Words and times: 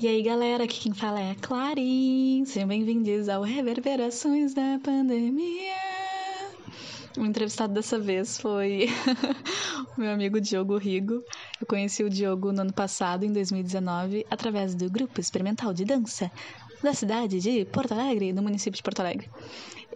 E 0.00 0.08
aí, 0.08 0.22
galera, 0.22 0.64
aqui 0.64 0.80
quem 0.80 0.92
fala 0.92 1.20
é 1.20 1.30
a 1.30 1.34
Clarin. 1.36 2.44
Sejam 2.44 2.68
bem-vindos 2.68 3.28
ao 3.28 3.42
Reverberações 3.42 4.52
da 4.52 4.80
Pandemia. 4.82 5.72
O 7.16 7.24
entrevistado 7.24 7.72
dessa 7.72 7.96
vez 7.98 8.36
foi 8.36 8.88
o 9.96 10.00
meu 10.00 10.10
amigo 10.10 10.40
Diogo 10.40 10.76
Rigo. 10.76 11.22
Eu 11.60 11.66
conheci 11.66 12.02
o 12.02 12.10
Diogo 12.10 12.50
no 12.50 12.62
ano 12.62 12.72
passado, 12.72 13.24
em 13.24 13.32
2019, 13.32 14.26
através 14.28 14.74
do 14.74 14.90
Grupo 14.90 15.20
Experimental 15.20 15.72
de 15.72 15.84
Dança 15.84 16.30
da 16.82 16.92
cidade 16.92 17.38
de 17.38 17.64
Porto 17.64 17.92
Alegre, 17.92 18.32
no 18.32 18.42
município 18.42 18.76
de 18.76 18.82
Porto 18.82 18.98
Alegre. 18.98 19.30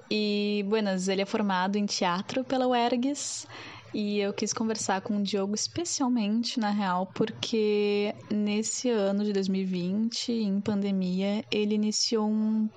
E, 0.09 0.65
buenas, 0.69 1.09
ele 1.09 1.23
é 1.23 1.27
formado 1.27 1.77
em 1.77 1.85
teatro 1.85 2.45
pela 2.45 2.69
UERGS 2.69 3.47
e 3.93 4.19
eu 4.19 4.33
quis 4.33 4.53
conversar 4.53 5.01
com 5.01 5.17
o 5.17 5.23
Diogo 5.23 5.55
especialmente, 5.55 6.61
na 6.61 6.71
real, 6.71 7.07
porque 7.15 8.15
nesse 8.31 8.91
ano 8.91 9.25
de 9.25 9.33
2020, 9.33 10.33
em 10.33 10.61
pandemia, 10.61 11.45
ele 11.51 11.75
iniciou 11.75 12.29
um, 12.29 12.69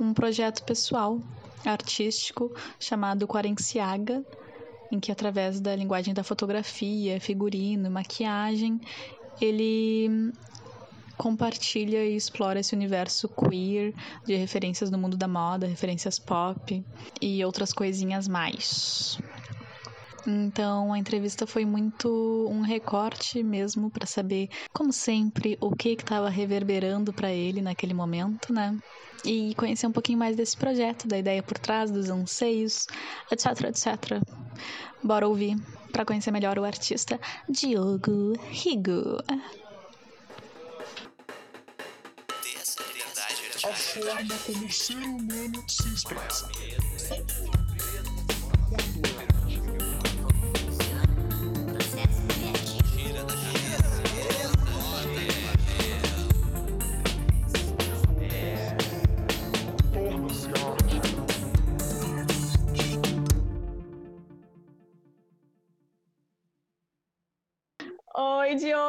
um 0.00 0.14
projeto 0.14 0.62
pessoal, 0.64 1.20
artístico, 1.64 2.54
chamado 2.78 3.26
Quarenciaga, 3.26 4.24
em 4.90 5.00
que, 5.00 5.10
através 5.10 5.60
da 5.60 5.74
linguagem 5.74 6.14
da 6.14 6.22
fotografia, 6.22 7.20
figurino, 7.20 7.90
maquiagem, 7.90 8.80
ele 9.40 10.32
compartilha 11.16 12.04
e 12.04 12.16
explora 12.16 12.60
esse 12.60 12.74
universo 12.74 13.28
queer 13.28 13.94
de 14.24 14.34
referências 14.34 14.90
no 14.90 14.98
mundo 14.98 15.16
da 15.16 15.28
moda, 15.28 15.66
referências 15.66 16.18
pop 16.18 16.84
e 17.20 17.44
outras 17.44 17.72
coisinhas 17.72 18.26
mais. 18.26 19.18
Então 20.26 20.92
a 20.92 20.98
entrevista 20.98 21.46
foi 21.46 21.64
muito 21.64 22.46
um 22.48 22.60
recorte 22.60 23.42
mesmo 23.42 23.90
para 23.90 24.06
saber, 24.06 24.48
como 24.72 24.92
sempre, 24.92 25.58
o 25.60 25.74
que 25.74 25.90
estava 25.90 26.28
reverberando 26.28 27.12
para 27.12 27.32
ele 27.32 27.60
naquele 27.60 27.94
momento, 27.94 28.52
né? 28.52 28.78
E 29.24 29.54
conhecer 29.54 29.86
um 29.86 29.92
pouquinho 29.92 30.18
mais 30.18 30.36
desse 30.36 30.56
projeto, 30.56 31.06
da 31.08 31.18
ideia 31.18 31.42
por 31.42 31.58
trás, 31.58 31.90
dos 31.90 32.08
anseios, 32.08 32.86
etc, 33.30 33.46
etc. 33.68 34.22
Bora 35.02 35.26
ouvir 35.26 35.56
para 35.92 36.04
conhecer 36.04 36.30
melhor 36.30 36.58
o 36.58 36.64
artista 36.64 37.20
Diogo 37.48 38.32
Rigo. 38.50 39.18
A 43.64 43.74
forma 43.74 44.38
como 44.44 44.66
o 44.66 44.72
ser 44.72 44.96
humano 44.96 45.64
se 45.68 45.88
expressa. 45.94 46.48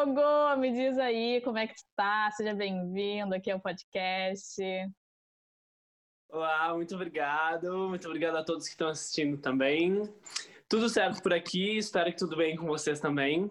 Diogo, 0.04 0.58
me 0.58 0.72
diz 0.74 0.98
aí 0.98 1.40
como 1.42 1.58
é 1.58 1.66
que 1.66 1.76
tu 1.76 1.84
tá? 1.96 2.30
Seja 2.32 2.54
bem-vindo 2.54 3.34
aqui 3.34 3.50
ao 3.50 3.60
podcast. 3.60 4.62
Olá, 6.30 6.74
muito 6.76 6.94
obrigado. 6.96 7.88
Muito 7.88 8.06
obrigado 8.08 8.36
a 8.36 8.44
todos 8.44 8.66
que 8.66 8.72
estão 8.72 8.90
assistindo 8.90 9.38
também. 9.38 10.04
Tudo 10.68 10.90
certo 10.90 11.24
por 11.24 11.34
aqui, 11.34 11.78
espero 11.78 12.12
que 12.12 12.18
tudo 12.18 12.36
bem 12.36 12.58
com 12.58 12.66
vocês 12.66 13.00
também. 13.00 13.50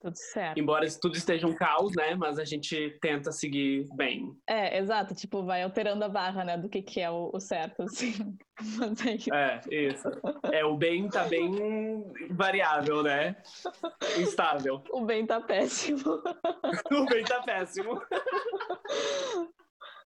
Tudo 0.00 0.16
certo. 0.16 0.58
Embora 0.58 0.86
tudo 0.98 1.14
esteja 1.14 1.46
um 1.46 1.54
caos, 1.54 1.92
né? 1.94 2.14
Mas 2.14 2.38
a 2.38 2.44
gente 2.44 2.98
tenta 3.02 3.30
seguir 3.30 3.86
bem. 3.94 4.34
É, 4.48 4.78
exato. 4.78 5.14
Tipo, 5.14 5.44
vai 5.44 5.62
alterando 5.62 6.02
a 6.02 6.08
barra, 6.08 6.42
né? 6.42 6.56
Do 6.56 6.70
que, 6.70 6.80
que 6.80 7.00
é 7.00 7.10
o, 7.10 7.30
o 7.34 7.38
certo, 7.38 7.82
assim. 7.82 8.14
Mas 8.78 9.06
é 9.06 9.14
isso. 9.14 9.34
É, 9.34 9.60
isso. 9.70 10.08
É, 10.52 10.64
o 10.64 10.74
bem 10.74 11.06
tá 11.08 11.24
bem 11.24 12.02
variável, 12.30 13.02
né? 13.02 13.36
Instável. 14.18 14.82
O 14.90 15.04
bem 15.04 15.26
tá 15.26 15.38
péssimo. 15.38 16.00
o 16.90 17.04
bem 17.04 17.22
tá 17.24 17.42
péssimo. 17.42 18.00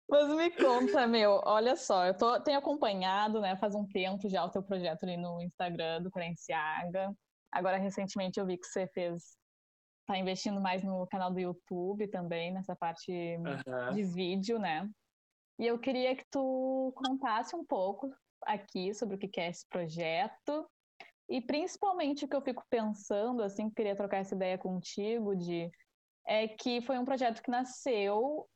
Mas 0.10 0.28
me 0.30 0.52
conta, 0.52 1.06
meu, 1.08 1.42
olha 1.46 1.76
só, 1.78 2.06
eu 2.06 2.14
tô, 2.14 2.38
tenho 2.42 2.60
acompanhado, 2.60 3.40
né, 3.40 3.56
faz 3.56 3.74
um 3.74 3.88
tempo 3.88 4.28
já 4.28 4.44
o 4.44 4.50
teu 4.50 4.62
projeto 4.62 5.04
ali 5.04 5.16
no 5.16 5.42
Instagram 5.42 6.02
do 6.02 6.12
Crenciaga. 6.12 7.14
Agora, 7.50 7.78
recentemente, 7.78 8.38
eu 8.38 8.46
vi 8.46 8.58
que 8.58 8.68
você 8.68 8.88
fez 8.88 9.40
tá 10.06 10.18
investindo 10.18 10.60
mais 10.60 10.84
no 10.84 11.08
canal 11.08 11.32
do 11.32 11.40
YouTube 11.40 12.08
também, 12.08 12.52
nessa 12.52 12.76
parte 12.76 13.12
uhum. 13.12 13.94
de 13.94 14.04
vídeo, 14.04 14.60
né? 14.60 14.90
E 15.60 15.68
eu 15.68 15.80
queria 15.80 16.16
que 16.16 16.26
tu 16.32 16.92
contasse 16.96 17.56
um 17.56 17.66
pouco 17.66 18.12
aqui 18.44 18.94
sobre 18.94 19.16
o 19.16 19.20
que 19.20 19.40
é 19.40 19.50
esse 19.50 19.68
projeto 19.70 20.68
e 21.30 21.40
principalmente 21.40 22.26
o 22.26 22.28
que 22.28 22.36
eu 22.36 22.42
fico 22.42 22.66
pensando, 22.70 23.44
assim, 23.44 23.70
que 23.70 23.76
queria 23.76 23.96
trocar 23.96 24.18
essa 24.18 24.36
ideia 24.36 24.58
contigo 24.58 25.36
de 25.36 25.72
é 26.28 26.48
que 26.48 26.82
foi 26.82 26.98
um 26.98 27.06
projeto 27.06 27.42
que 27.42 27.50
nasceu 27.50 28.48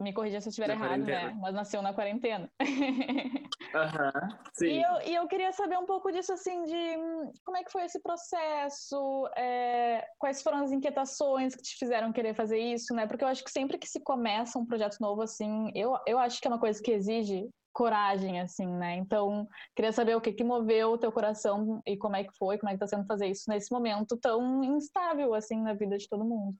me 0.00 0.12
corrija 0.12 0.40
se 0.40 0.48
eu 0.48 0.50
estiver 0.50 0.70
errado, 0.70 1.04
né? 1.04 1.32
Mas 1.40 1.54
nasceu 1.54 1.80
na 1.80 1.94
quarentena. 1.94 2.50
Uhum, 3.74 4.36
sim. 4.54 4.66
E 4.66 4.82
eu, 4.82 5.00
e 5.06 5.14
eu 5.14 5.26
queria 5.26 5.52
saber 5.52 5.78
um 5.78 5.86
pouco 5.86 6.12
disso, 6.12 6.32
assim, 6.32 6.62
de 6.64 6.96
hum, 6.96 7.32
como 7.44 7.56
é 7.56 7.64
que 7.64 7.72
foi 7.72 7.84
esse 7.84 8.00
processo, 8.00 9.26
é, 9.36 10.06
quais 10.18 10.42
foram 10.42 10.58
as 10.58 10.72
inquietações 10.72 11.54
que 11.54 11.62
te 11.62 11.76
fizeram 11.78 12.12
querer 12.12 12.34
fazer 12.34 12.58
isso, 12.58 12.94
né? 12.94 13.06
Porque 13.06 13.24
eu 13.24 13.28
acho 13.28 13.42
que 13.42 13.50
sempre 13.50 13.78
que 13.78 13.88
se 13.88 14.00
começa 14.00 14.58
um 14.58 14.66
projeto 14.66 14.98
novo, 15.00 15.22
assim, 15.22 15.70
eu, 15.74 15.96
eu 16.06 16.18
acho 16.18 16.40
que 16.40 16.46
é 16.46 16.50
uma 16.50 16.60
coisa 16.60 16.82
que 16.82 16.90
exige 16.92 17.48
coragem, 17.72 18.40
assim, 18.40 18.66
né? 18.66 18.96
Então, 18.96 19.48
queria 19.74 19.92
saber 19.92 20.14
o 20.14 20.20
que 20.20 20.32
que 20.32 20.44
moveu 20.44 20.92
o 20.92 20.98
teu 20.98 21.10
coração 21.10 21.80
e 21.86 21.96
como 21.96 22.16
é 22.16 22.24
que 22.24 22.36
foi, 22.36 22.58
como 22.58 22.70
é 22.70 22.74
que 22.74 22.80
tá 22.80 22.86
sendo 22.86 23.06
fazer 23.06 23.28
isso 23.28 23.44
nesse 23.48 23.72
momento 23.72 24.16
tão 24.18 24.62
instável, 24.62 25.34
assim, 25.34 25.60
na 25.62 25.72
vida 25.72 25.96
de 25.96 26.06
todo 26.08 26.24
mundo. 26.24 26.54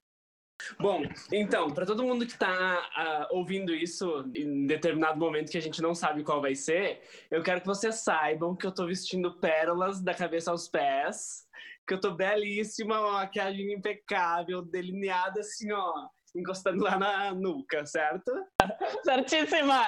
Bom, 0.78 1.02
então, 1.32 1.70
para 1.70 1.86
todo 1.86 2.04
mundo 2.04 2.26
que 2.26 2.32
está 2.32 2.50
uh, 2.50 3.00
ah, 3.00 3.28
ouvindo 3.30 3.74
isso 3.74 4.24
em 4.34 4.66
determinado 4.66 5.18
momento 5.18 5.50
que 5.50 5.58
a 5.58 5.62
gente 5.62 5.82
não 5.82 5.94
sabe 5.94 6.22
qual 6.22 6.40
vai 6.40 6.54
ser, 6.54 7.00
eu 7.30 7.42
quero 7.42 7.60
que 7.60 7.66
vocês 7.66 7.96
saibam 7.96 8.56
que 8.56 8.66
eu 8.66 8.70
estou 8.70 8.86
vestindo 8.86 9.38
pérolas 9.38 10.00
da 10.00 10.14
cabeça 10.14 10.50
aos 10.50 10.68
pés, 10.68 11.46
que 11.86 11.94
eu 11.94 11.96
estou 11.96 12.14
belíssima, 12.14 13.00
uma 13.00 13.12
maquiagem 13.12 13.72
impecável, 13.72 14.62
delineada 14.62 15.40
assim, 15.40 15.72
ó, 15.72 16.08
encostando 16.34 16.82
lá 16.82 16.98
na 16.98 17.34
nuca, 17.34 17.84
certo? 17.84 18.32
Certíssima! 19.04 19.82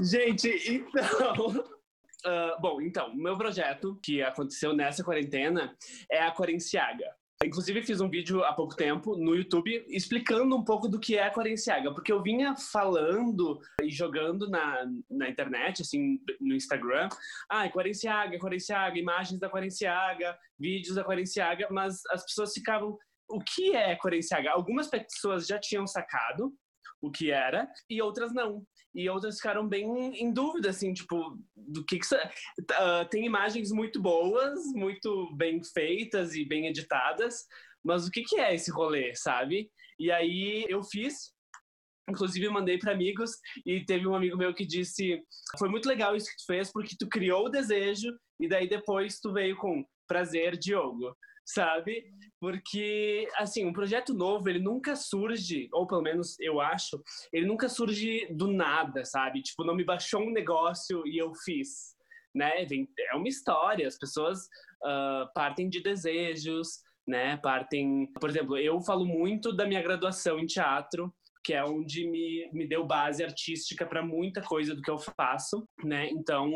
gente, 0.00 0.48
então. 0.68 1.48
Uh, 2.24 2.56
bom, 2.60 2.80
então, 2.80 3.14
meu 3.14 3.36
projeto, 3.36 3.98
que 4.02 4.22
aconteceu 4.22 4.72
nessa 4.72 5.04
quarentena, 5.04 5.76
é 6.10 6.20
a 6.20 6.32
Quarenciaga. 6.32 7.14
Inclusive, 7.44 7.82
fiz 7.82 8.00
um 8.00 8.08
vídeo 8.08 8.42
há 8.44 8.52
pouco 8.54 8.74
tempo 8.74 9.14
no 9.16 9.34
YouTube 9.34 9.84
explicando 9.88 10.56
um 10.56 10.64
pouco 10.64 10.88
do 10.88 10.98
que 10.98 11.16
é 11.16 11.24
a 11.24 11.30
Quarenciaga, 11.30 11.92
porque 11.92 12.10
eu 12.10 12.22
vinha 12.22 12.56
falando 12.56 13.60
e 13.82 13.90
jogando 13.90 14.48
na, 14.48 14.86
na 15.10 15.28
internet, 15.28 15.82
assim, 15.82 16.18
no 16.40 16.54
Instagram, 16.54 17.10
ah, 17.50 17.68
Quarenciaga, 17.68 18.38
Quarenciaga, 18.38 18.98
imagens 18.98 19.38
da 19.38 19.50
Quarenciaga, 19.50 20.36
vídeos 20.58 20.94
da 20.94 21.04
Quarenciaga, 21.04 21.68
mas 21.70 22.00
as 22.10 22.24
pessoas 22.24 22.54
ficavam, 22.54 22.96
o 23.28 23.38
que 23.40 23.76
é 23.76 23.94
Quarenciaga? 23.96 24.50
Algumas 24.50 24.88
pessoas 24.88 25.46
já 25.46 25.58
tinham 25.58 25.86
sacado 25.86 26.54
o 27.02 27.10
que 27.10 27.30
era 27.30 27.68
e 27.90 28.00
outras 28.00 28.32
não 28.32 28.64
e 28.96 29.10
outras 29.10 29.36
ficaram 29.36 29.68
bem 29.68 29.86
em 30.18 30.32
dúvida, 30.32 30.70
assim, 30.70 30.94
tipo, 30.94 31.38
do 31.54 31.84
que 31.84 31.98
que... 31.98 32.06
Uh, 32.14 33.06
tem 33.10 33.26
imagens 33.26 33.70
muito 33.70 34.00
boas, 34.00 34.58
muito 34.74 35.30
bem 35.36 35.62
feitas 35.62 36.34
e 36.34 36.46
bem 36.46 36.66
editadas, 36.66 37.44
mas 37.84 38.06
o 38.06 38.10
que 38.10 38.22
que 38.22 38.40
é 38.40 38.54
esse 38.54 38.70
rolê, 38.70 39.14
sabe? 39.14 39.70
E 39.98 40.10
aí 40.10 40.64
eu 40.70 40.82
fiz, 40.82 41.34
inclusive 42.08 42.48
mandei 42.48 42.78
para 42.78 42.92
amigos 42.92 43.30
e 43.64 43.84
teve 43.84 44.06
um 44.06 44.14
amigo 44.14 44.36
meu 44.36 44.54
que 44.54 44.64
disse 44.64 45.22
foi 45.58 45.68
muito 45.68 45.88
legal 45.88 46.14
isso 46.14 46.30
que 46.30 46.36
tu 46.36 46.46
fez 46.46 46.72
porque 46.72 46.96
tu 46.98 47.08
criou 47.08 47.46
o 47.46 47.50
desejo 47.50 48.08
e 48.40 48.48
daí 48.48 48.68
depois 48.68 49.18
tu 49.20 49.32
veio 49.32 49.56
com 49.56 49.84
prazer 50.06 50.56
Diogo 50.56 51.16
sabe? 51.46 52.04
Porque, 52.40 53.28
assim, 53.36 53.64
um 53.64 53.72
projeto 53.72 54.12
novo, 54.12 54.48
ele 54.48 54.58
nunca 54.58 54.96
surge, 54.96 55.68
ou 55.72 55.86
pelo 55.86 56.02
menos 56.02 56.38
eu 56.40 56.60
acho, 56.60 57.00
ele 57.32 57.46
nunca 57.46 57.68
surge 57.68 58.26
do 58.30 58.48
nada, 58.48 59.04
sabe? 59.04 59.42
Tipo, 59.42 59.64
não 59.64 59.74
me 59.74 59.84
baixou 59.84 60.22
um 60.22 60.32
negócio 60.32 61.06
e 61.06 61.16
eu 61.16 61.32
fiz, 61.34 61.94
né? 62.34 62.66
É 63.12 63.16
uma 63.16 63.28
história, 63.28 63.86
as 63.86 63.96
pessoas 63.96 64.40
uh, 64.84 65.32
partem 65.34 65.68
de 65.68 65.80
desejos, 65.80 66.80
né? 67.06 67.36
Partem, 67.36 68.12
por 68.20 68.28
exemplo, 68.28 68.58
eu 68.58 68.80
falo 68.80 69.06
muito 69.06 69.52
da 69.52 69.66
minha 69.66 69.82
graduação 69.82 70.38
em 70.40 70.46
teatro, 70.46 71.14
que 71.46 71.54
é 71.54 71.64
onde 71.64 72.10
me, 72.10 72.50
me 72.52 72.66
deu 72.66 72.84
base 72.84 73.22
artística 73.22 73.86
para 73.86 74.04
muita 74.04 74.42
coisa 74.42 74.74
do 74.74 74.82
que 74.82 74.90
eu 74.90 74.98
faço, 74.98 75.64
né? 75.84 76.08
Então, 76.10 76.50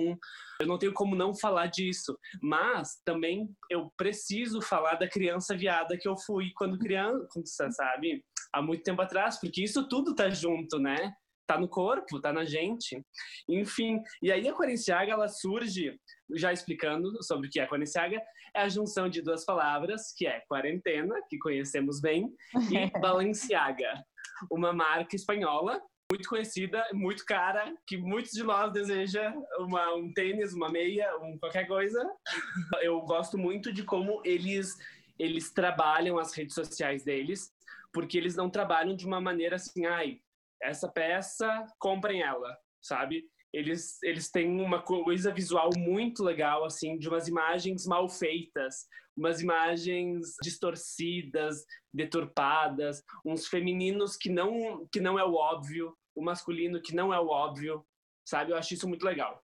eu 0.60 0.66
não 0.66 0.76
tenho 0.76 0.92
como 0.92 1.14
não 1.14 1.32
falar 1.32 1.66
disso, 1.66 2.18
mas 2.42 3.00
também 3.04 3.48
eu 3.70 3.88
preciso 3.96 4.60
falar 4.60 4.96
da 4.96 5.08
criança 5.08 5.56
viada 5.56 5.96
que 5.96 6.08
eu 6.08 6.16
fui 6.26 6.50
quando 6.56 6.78
criança, 6.78 7.70
sabe? 7.70 8.24
há 8.52 8.60
muito 8.60 8.82
tempo 8.82 9.00
atrás, 9.00 9.38
porque 9.40 9.62
isso 9.62 9.88
tudo 9.88 10.14
tá 10.14 10.28
junto, 10.28 10.78
né? 10.78 11.12
Tá 11.46 11.58
no 11.58 11.68
corpo, 11.68 12.20
tá 12.20 12.32
na 12.32 12.44
gente. 12.44 13.02
Enfim, 13.48 14.00
e 14.22 14.30
aí 14.30 14.48
a 14.48 14.54
Quarenciaga, 14.54 15.12
ela 15.12 15.28
surge, 15.28 15.98
já 16.36 16.52
explicando 16.52 17.10
sobre 17.24 17.48
o 17.48 17.50
que 17.50 17.58
é 17.58 17.66
Quarenciaga, 17.66 18.20
é 18.54 18.62
a 18.62 18.68
junção 18.68 19.08
de 19.08 19.22
duas 19.22 19.44
palavras, 19.44 20.12
que 20.16 20.26
é 20.26 20.42
quarentena, 20.48 21.14
que 21.28 21.38
conhecemos 21.38 22.00
bem, 22.00 22.28
e 22.70 22.90
Balenciaga, 23.00 23.94
uma 24.50 24.72
marca 24.72 25.16
espanhola 25.16 25.80
muito 26.10 26.28
conhecida, 26.28 26.84
muito 26.92 27.24
cara, 27.24 27.72
que 27.86 27.96
muitos 27.96 28.32
de 28.32 28.42
nós 28.42 28.72
desejam 28.72 29.46
uma, 29.60 29.94
um 29.94 30.12
tênis, 30.12 30.52
uma 30.52 30.68
meia, 30.68 31.16
um 31.18 31.38
qualquer 31.38 31.68
coisa. 31.68 32.04
Eu 32.82 33.00
gosto 33.02 33.38
muito 33.38 33.72
de 33.72 33.84
como 33.84 34.20
eles 34.24 34.76
eles 35.20 35.52
trabalham 35.52 36.18
as 36.18 36.32
redes 36.32 36.54
sociais 36.54 37.04
deles, 37.04 37.52
porque 37.92 38.16
eles 38.16 38.34
não 38.34 38.48
trabalham 38.48 38.96
de 38.96 39.06
uma 39.06 39.20
maneira 39.20 39.56
assim, 39.56 39.84
ai, 39.84 40.18
essa 40.62 40.88
peça, 40.88 41.66
comprem 41.78 42.22
ela, 42.22 42.56
sabe? 42.80 43.24
Eles, 43.52 44.00
eles 44.02 44.30
têm 44.30 44.60
uma 44.60 44.80
coisa 44.80 45.32
visual 45.32 45.70
muito 45.76 46.22
legal, 46.22 46.64
assim, 46.64 46.96
de 46.98 47.08
umas 47.08 47.26
imagens 47.26 47.86
mal 47.86 48.08
feitas, 48.08 48.86
umas 49.16 49.40
imagens 49.40 50.36
distorcidas, 50.42 51.64
deturpadas, 51.92 53.02
uns 53.24 53.46
femininos 53.46 54.16
que 54.16 54.30
não, 54.30 54.86
que 54.92 55.00
não 55.00 55.18
é 55.18 55.24
o 55.24 55.34
óbvio, 55.34 55.94
o 56.14 56.22
masculino 56.22 56.80
que 56.80 56.94
não 56.94 57.12
é 57.12 57.20
o 57.20 57.28
óbvio, 57.28 57.84
sabe? 58.24 58.52
Eu 58.52 58.56
acho 58.56 58.74
isso 58.74 58.88
muito 58.88 59.04
legal. 59.04 59.42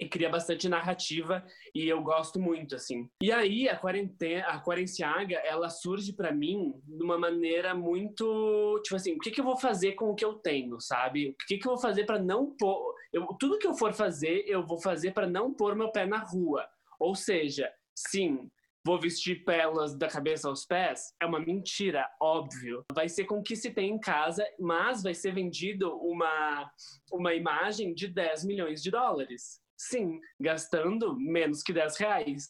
E 0.00 0.08
cria 0.08 0.28
bastante 0.28 0.68
narrativa 0.68 1.44
e 1.74 1.86
eu 1.86 2.02
gosto 2.02 2.40
muito, 2.40 2.74
assim. 2.74 3.08
E 3.22 3.30
aí, 3.30 3.68
a 3.68 3.76
quarentena, 3.76 4.46
a 4.46 4.60
Quarenciaga, 4.60 5.36
ela 5.44 5.68
surge 5.68 6.12
para 6.12 6.32
mim 6.32 6.72
de 6.84 7.04
uma 7.04 7.18
maneira 7.18 7.74
muito, 7.74 8.80
tipo 8.82 8.96
assim, 8.96 9.14
o 9.14 9.18
que, 9.18 9.30
que 9.30 9.40
eu 9.40 9.44
vou 9.44 9.56
fazer 9.56 9.92
com 9.92 10.10
o 10.10 10.14
que 10.14 10.24
eu 10.24 10.34
tenho, 10.34 10.80
sabe? 10.80 11.30
O 11.30 11.46
que, 11.46 11.58
que 11.58 11.68
eu 11.68 11.72
vou 11.72 11.80
fazer 11.80 12.04
para 12.04 12.18
não 12.18 12.56
pôr... 12.56 12.94
Eu, 13.12 13.26
tudo 13.38 13.58
que 13.58 13.66
eu 13.66 13.74
for 13.74 13.92
fazer, 13.92 14.44
eu 14.46 14.64
vou 14.64 14.80
fazer 14.80 15.12
para 15.12 15.26
não 15.26 15.52
pôr 15.52 15.76
meu 15.76 15.92
pé 15.92 16.06
na 16.06 16.18
rua. 16.18 16.66
Ou 16.98 17.14
seja, 17.14 17.70
sim, 17.94 18.50
vou 18.84 18.98
vestir 18.98 19.44
pelas 19.44 19.96
da 19.96 20.08
cabeça 20.08 20.48
aos 20.48 20.64
pés, 20.64 21.14
é 21.20 21.26
uma 21.26 21.38
mentira, 21.38 22.08
óbvio. 22.20 22.84
Vai 22.92 23.08
ser 23.08 23.24
com 23.24 23.38
o 23.38 23.42
que 23.42 23.54
se 23.54 23.70
tem 23.70 23.90
em 23.90 24.00
casa, 24.00 24.44
mas 24.58 25.02
vai 25.02 25.14
ser 25.14 25.34
vendido 25.34 25.94
uma, 25.98 26.70
uma 27.12 27.34
imagem 27.34 27.94
de 27.94 28.08
10 28.08 28.44
milhões 28.44 28.82
de 28.82 28.90
dólares. 28.90 29.60
Sim, 29.76 30.20
gastando 30.40 31.14
menos 31.16 31.62
que 31.62 31.72
10 31.72 31.96
reais, 31.96 32.48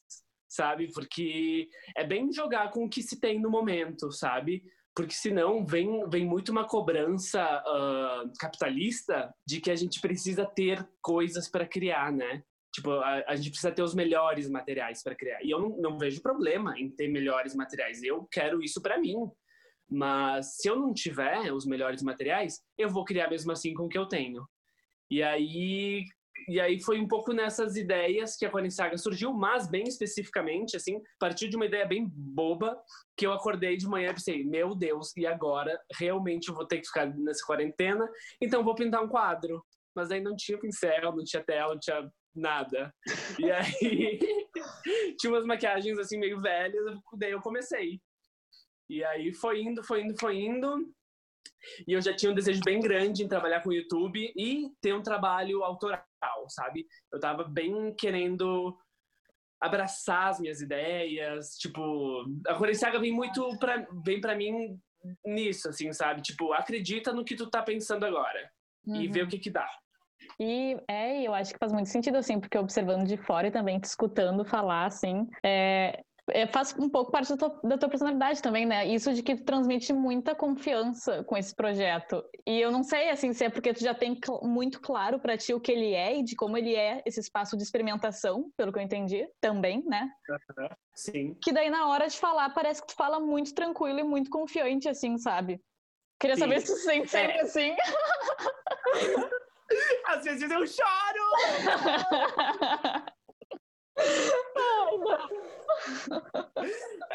sabe? 0.49 0.93
Porque 0.93 1.69
é 1.97 2.05
bem 2.05 2.33
jogar 2.33 2.71
com 2.71 2.85
o 2.85 2.89
que 2.89 3.03
se 3.03 3.19
tem 3.19 3.41
no 3.41 3.51
momento, 3.51 4.13
sabe? 4.13 4.63
Porque 4.95 5.15
senão 5.15 5.65
vem, 5.65 6.09
vem 6.11 6.27
muito 6.27 6.53
uma 6.53 6.67
cobrança 6.67 7.43
uh, 7.67 8.31
capitalista 8.39 9.33
de 9.47 9.61
que 9.61 9.71
a 9.71 9.77
gente 9.77 10.01
precisa 10.01 10.45
ter 10.45 10.87
coisas 11.01 11.49
para 11.49 11.67
criar, 11.67 12.13
né? 12.13 12.43
Tipo, 12.75 12.93
a, 12.93 13.25
a, 13.29 13.37
gente 13.37 13.51
precisa 13.51 13.73
ter 13.73 13.83
os 13.83 13.95
melhores 13.95 14.49
materiais 14.49 15.03
para 15.03 15.15
criar. 15.15 15.43
E 15.43 15.51
eu 15.51 15.61
não, 15.61 15.77
não, 15.79 15.99
vejo 15.99 16.23
problema 16.23 16.79
em 16.79 16.91
ter 16.91 17.09
melhores 17.09 17.55
materiais. 17.55 18.03
Eu 18.03 18.27
quero 18.31 18.63
isso 18.63 18.81
para 18.81 18.99
mim. 18.99 19.17
Mas 19.91 20.57
se 20.57 20.69
eu 20.69 20.77
não 20.77 20.95
tiver 20.95 21.53
os 21.53 21.67
melhores 21.67 22.03
materiais, 22.03 22.61
eu 22.79 22.89
vou 22.89 23.05
criar 23.05 23.29
mesmo 23.29 23.53
assim 23.53 23.75
com 23.75 23.85
o 23.85 23.89
que 23.89 23.99
eu 23.99 24.07
tenho. 24.07 24.47
E 25.11 25.23
aí, 25.23 26.05
e 26.49 26.61
aí 26.61 26.81
foi 26.81 27.01
um 27.01 27.09
pouco 27.09 27.33
nessas 27.33 27.77
ideias 27.77 28.37
que 28.37 28.47
a 28.47 28.71
Saga 28.71 28.97
surgiu, 28.97 29.33
mas 29.33 29.69
bem 29.69 29.85
especificamente, 29.85 30.77
assim, 30.77 31.01
partiu 31.19 31.49
de 31.49 31.57
uma 31.57 31.67
ideia 31.67 31.87
bem 31.87 32.07
boba, 32.07 32.81
que 33.17 33.27
eu 33.27 33.33
acordei 33.33 33.77
de 33.77 33.87
manhã 33.87 34.11
e 34.11 34.15
pensei, 34.15 34.45
meu 34.45 34.75
Deus, 34.75 35.17
e 35.17 35.27
agora 35.27 35.81
realmente 35.99 36.49
eu 36.49 36.55
vou 36.55 36.67
ter 36.67 36.81
que 36.81 36.87
ficar 36.87 37.07
nessa 37.07 37.45
quarentena, 37.45 38.09
então 38.41 38.65
vou 38.65 38.75
pintar 38.75 39.03
um 39.03 39.09
quadro. 39.09 39.65
Mas 39.95 40.11
aí 40.11 40.21
não 40.21 40.35
tinha 40.35 40.59
pincel, 40.59 41.15
não 41.15 41.25
tinha 41.25 41.45
tela, 41.45 41.75
não 41.75 41.81
tinha 41.81 42.11
nada. 42.35 42.95
E 43.39 43.51
aí 43.51 44.19
tinha 45.19 45.33
umas 45.33 45.45
maquiagens 45.45 45.99
assim 45.99 46.19
meio 46.19 46.41
velhas, 46.41 46.99
daí 47.19 47.33
eu 47.33 47.43
comecei. 47.43 48.01
E 48.89 49.05
aí 49.05 49.33
foi 49.33 49.63
indo, 49.63 49.83
foi 49.85 50.03
indo, 50.03 50.19
foi 50.19 50.37
indo. 50.37 50.93
E 51.87 51.93
eu 51.93 52.01
já 52.01 52.15
tinha 52.15 52.31
um 52.31 52.35
desejo 52.35 52.61
bem 52.65 52.81
grande 52.81 53.23
em 53.23 53.29
trabalhar 53.29 53.63
com 53.63 53.71
o 53.71 53.75
YouTube 53.75 54.33
e 54.37 54.71
ter 54.81 54.95
um 54.95 55.03
trabalho 55.03 55.63
autoral, 55.63 56.05
sabe? 56.49 56.87
Eu 57.13 57.21
tava 57.21 57.45
bem 57.45 57.95
querendo 57.95 58.77
abraçar 59.61 60.29
as 60.29 60.41
minhas 60.41 60.61
ideias, 60.61 61.57
tipo, 61.57 62.25
a 62.49 62.55
Corenciaga 62.57 62.99
vem 62.99 63.13
muito 63.13 63.57
pra, 63.59 63.87
vem 64.05 64.21
para 64.21 64.35
mim 64.35 64.77
nisso, 65.25 65.69
assim, 65.69 65.93
sabe? 65.93 66.21
Tipo, 66.21 66.53
acredita 66.53 67.13
no 67.13 67.25
que 67.25 67.37
tu 67.37 67.49
tá 67.49 67.63
pensando 67.63 68.05
agora 68.05 68.51
uhum. 68.85 69.01
e 69.01 69.09
vê 69.09 69.21
o 69.21 69.23
uhum. 69.25 69.29
que 69.29 69.39
que 69.39 69.51
dá. 69.51 69.69
E 70.39 70.77
é, 70.89 71.23
eu 71.23 71.35
acho 71.35 71.53
que 71.53 71.59
faz 71.59 71.73
muito 71.73 71.89
sentido, 71.89 72.17
assim, 72.17 72.41
porque 72.41 72.59
observando 72.59 73.07
de 73.07 73.17
fora 73.17 73.49
e 73.49 73.53
também 73.53 73.79
te 73.79 73.85
escutando 73.85 74.45
falar, 74.45 74.87
assim, 74.87 75.29
é, 75.45 76.03
é, 76.31 76.47
faz 76.47 76.75
um 76.79 76.89
pouco 76.89 77.11
parte 77.11 77.31
da 77.31 77.37
tua, 77.37 77.61
da 77.65 77.79
tua, 77.79 77.89
personalidade 77.89 78.41
também, 78.41 78.65
né? 78.65 78.87
Isso 78.87 79.13
de 79.13 79.23
que 79.23 79.35
tu 79.35 79.45
transmite 79.45 79.93
muita 79.93 80.35
confiança 80.35 81.25
com 81.25 81.37
esse 81.37 81.55
projeto. 81.55 82.25
E 82.47 82.61
eu 82.61 82.71
não 82.71 82.83
sei, 82.85 83.11
assim, 83.11 83.33
se 83.33 83.45
é 83.45 83.51
porque 83.51 83.75
tu 83.75 83.81
já 83.81 83.95
tem 83.95 84.15
cl 84.15 84.41
muito 84.43 84.81
claro 84.81 85.19
para 85.19 85.37
ti 85.37 85.53
o 85.53 85.61
que 85.61 85.73
ele 85.73 85.93
é 85.93 86.19
e 86.19 86.23
de 86.23 86.37
como 86.37 86.57
ele 86.57 86.75
é 86.75 87.03
esse 87.05 87.21
espaço 87.21 87.57
de 87.57 87.63
experimentação, 87.63 88.51
pelo 88.57 88.73
que 88.73 88.79
eu 88.79 88.83
entendi, 88.83 89.29
também, 89.41 89.83
né? 89.85 90.09
Sim. 90.95 91.35
Que 91.43 91.53
daí 91.53 91.71
na 91.71 91.89
hora 91.89 92.07
de 92.07 92.17
falar 92.17 92.51
parece 92.51 92.81
que 92.81 92.89
tu 92.89 92.95
fala 92.95 93.19
muito 93.19 93.53
tranquilo 93.55 93.99
e 93.99 94.05
muito 94.05 94.31
confiante, 94.31 94.89
assim, 94.89 95.19
sabe? 95.19 95.61
Queria 96.21 96.37
Sim. 96.37 96.43
saber 96.43 96.61
se 96.61 96.67
tu 96.67 96.77
se 96.77 96.85
sente 96.85 97.09
sempre 97.09 97.39
é. 97.39 97.41
assim. 97.41 97.75
Às 100.07 100.23
vezes 100.25 100.51
eu 100.51 100.67
choro! 100.67 100.87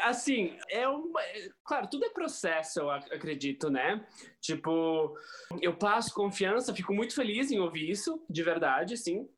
assim, 0.02 0.56
é 0.70 0.88
uma. 0.88 1.20
Claro, 1.64 1.88
tudo 1.88 2.04
é 2.04 2.10
processo, 2.10 2.80
eu 2.80 2.90
acredito, 2.90 3.70
né? 3.70 4.06
Tipo, 4.40 5.16
eu 5.60 5.76
passo 5.76 6.14
confiança, 6.14 6.74
fico 6.74 6.92
muito 6.94 7.14
feliz 7.14 7.50
em 7.50 7.58
ouvir 7.58 7.90
isso, 7.90 8.24
de 8.28 8.42
verdade, 8.42 8.94
assim. 8.94 9.28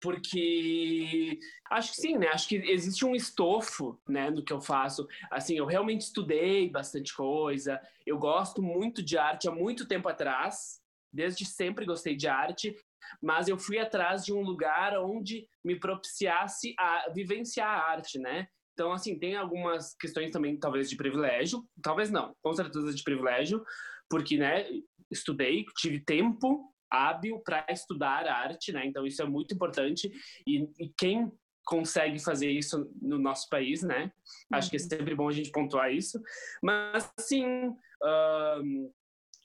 Porque 0.00 1.40
acho 1.70 1.90
que 1.90 1.96
sim, 1.96 2.16
né? 2.16 2.28
Acho 2.28 2.48
que 2.48 2.56
existe 2.56 3.04
um 3.04 3.16
estofo, 3.16 4.00
né, 4.08 4.30
no 4.30 4.44
que 4.44 4.52
eu 4.52 4.60
faço. 4.60 5.08
Assim, 5.28 5.56
eu 5.56 5.66
realmente 5.66 6.02
estudei 6.02 6.70
bastante 6.70 7.12
coisa. 7.14 7.80
Eu 8.06 8.16
gosto 8.16 8.62
muito 8.62 9.02
de 9.02 9.18
arte 9.18 9.48
há 9.48 9.50
muito 9.50 9.88
tempo 9.88 10.08
atrás, 10.08 10.80
Desde 11.12 11.44
sempre 11.44 11.86
gostei 11.86 12.14
de 12.14 12.28
arte, 12.28 12.76
mas 13.22 13.48
eu 13.48 13.58
fui 13.58 13.78
atrás 13.78 14.24
de 14.24 14.32
um 14.32 14.40
lugar 14.40 14.98
onde 14.98 15.46
me 15.64 15.78
propiciasse 15.78 16.74
a 16.78 17.10
vivenciar 17.14 17.68
a 17.68 17.90
arte, 17.90 18.18
né? 18.18 18.48
Então, 18.72 18.92
assim, 18.92 19.18
tem 19.18 19.34
algumas 19.34 19.94
questões 19.96 20.30
também, 20.30 20.56
talvez, 20.56 20.88
de 20.88 20.96
privilégio. 20.96 21.64
Talvez 21.82 22.12
não, 22.12 22.32
com 22.40 22.52
certeza 22.54 22.94
de 22.94 23.02
privilégio, 23.02 23.64
porque, 24.08 24.36
né, 24.36 24.66
estudei, 25.10 25.64
tive 25.76 25.98
tempo 26.04 26.72
hábil 26.90 27.40
para 27.44 27.66
estudar 27.70 28.26
arte, 28.28 28.72
né? 28.72 28.86
Então, 28.86 29.04
isso 29.04 29.20
é 29.20 29.26
muito 29.26 29.52
importante. 29.52 30.10
E, 30.46 30.62
e, 30.78 30.92
quem 30.96 31.30
consegue 31.66 32.18
fazer 32.18 32.50
isso 32.50 32.90
no 33.02 33.18
nosso 33.18 33.48
país, 33.48 33.82
né? 33.82 34.10
Acho 34.52 34.70
que 34.70 34.76
é 34.76 34.80
uhum. 34.80 34.88
sempre 34.88 35.14
bom 35.14 35.28
a 35.28 35.32
gente 35.32 35.50
pontuar 35.50 35.92
isso. 35.92 36.22
Mas, 36.62 37.12
assim, 37.18 37.68
uh, 37.68 38.92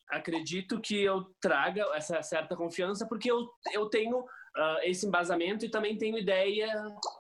acredito 0.10 0.80
que 0.80 1.02
eu 1.02 1.26
traga 1.42 1.86
essa 1.94 2.22
certa 2.22 2.56
confiança 2.56 3.08
porque 3.08 3.32
eu, 3.32 3.48
eu 3.74 3.90
tenho 3.90 4.20
uh, 4.20 4.80
esse 4.84 5.06
embasamento 5.06 5.66
e 5.66 5.70
também 5.70 5.98
tenho 5.98 6.18
ideia, 6.18 6.72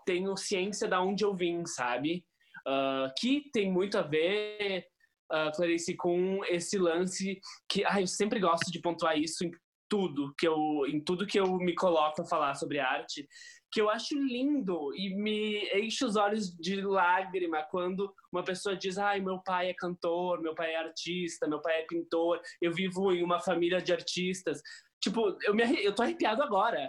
tenho 0.06 0.36
ciência 0.38 0.88
da 0.88 1.02
onde 1.02 1.24
eu 1.24 1.34
vim, 1.34 1.66
sabe? 1.66 2.26
Uh, 2.68 3.12
que 3.18 3.50
tem 3.52 3.72
muito 3.72 3.98
a 3.98 4.02
ver, 4.02 4.86
uh, 5.32 5.56
Clarice, 5.56 5.96
com 5.96 6.44
esse 6.46 6.78
lance 6.78 7.40
que 7.68 7.84
ah, 7.86 8.00
eu 8.00 8.08
sempre 8.08 8.40
gosto 8.40 8.72
de 8.72 8.80
pontuar 8.80 9.18
isso 9.18 9.44
em 9.44 9.52
tudo 9.90 10.34
que 10.40 10.48
eu 10.48 10.88
em 10.88 11.00
tudo 11.00 11.28
que 11.28 11.40
eu 11.40 11.58
me 11.58 11.76
coloco 11.76 12.22
a 12.22 12.26
falar 12.26 12.56
sobre 12.56 12.80
arte 12.80 13.28
que 13.74 13.82
eu 13.82 13.90
acho 13.90 14.16
lindo 14.16 14.96
e 14.96 15.16
me 15.16 15.68
enche 15.74 16.06
os 16.06 16.16
olhos 16.16 16.56
de 16.56 16.80
lágrima 16.80 17.64
quando 17.64 18.14
uma 18.32 18.44
pessoa 18.44 18.78
diz: 18.78 19.00
ai, 19.00 19.20
meu 19.20 19.40
pai 19.40 19.72
é 19.72 19.74
cantor, 19.74 20.40
meu 20.42 20.54
pai 20.54 20.74
é 20.74 20.78
artista, 20.78 21.48
meu 21.48 21.60
pai 21.60 21.82
é 21.82 21.86
pintor, 21.88 22.40
eu 22.62 22.72
vivo 22.72 23.12
em 23.12 23.24
uma 23.24 23.40
família 23.40 23.82
de 23.82 23.92
artistas. 23.92 24.62
Tipo, 25.02 25.36
eu, 25.42 25.56
me, 25.56 25.84
eu 25.84 25.94
tô 25.94 26.04
arrepiado 26.04 26.44
agora. 26.44 26.88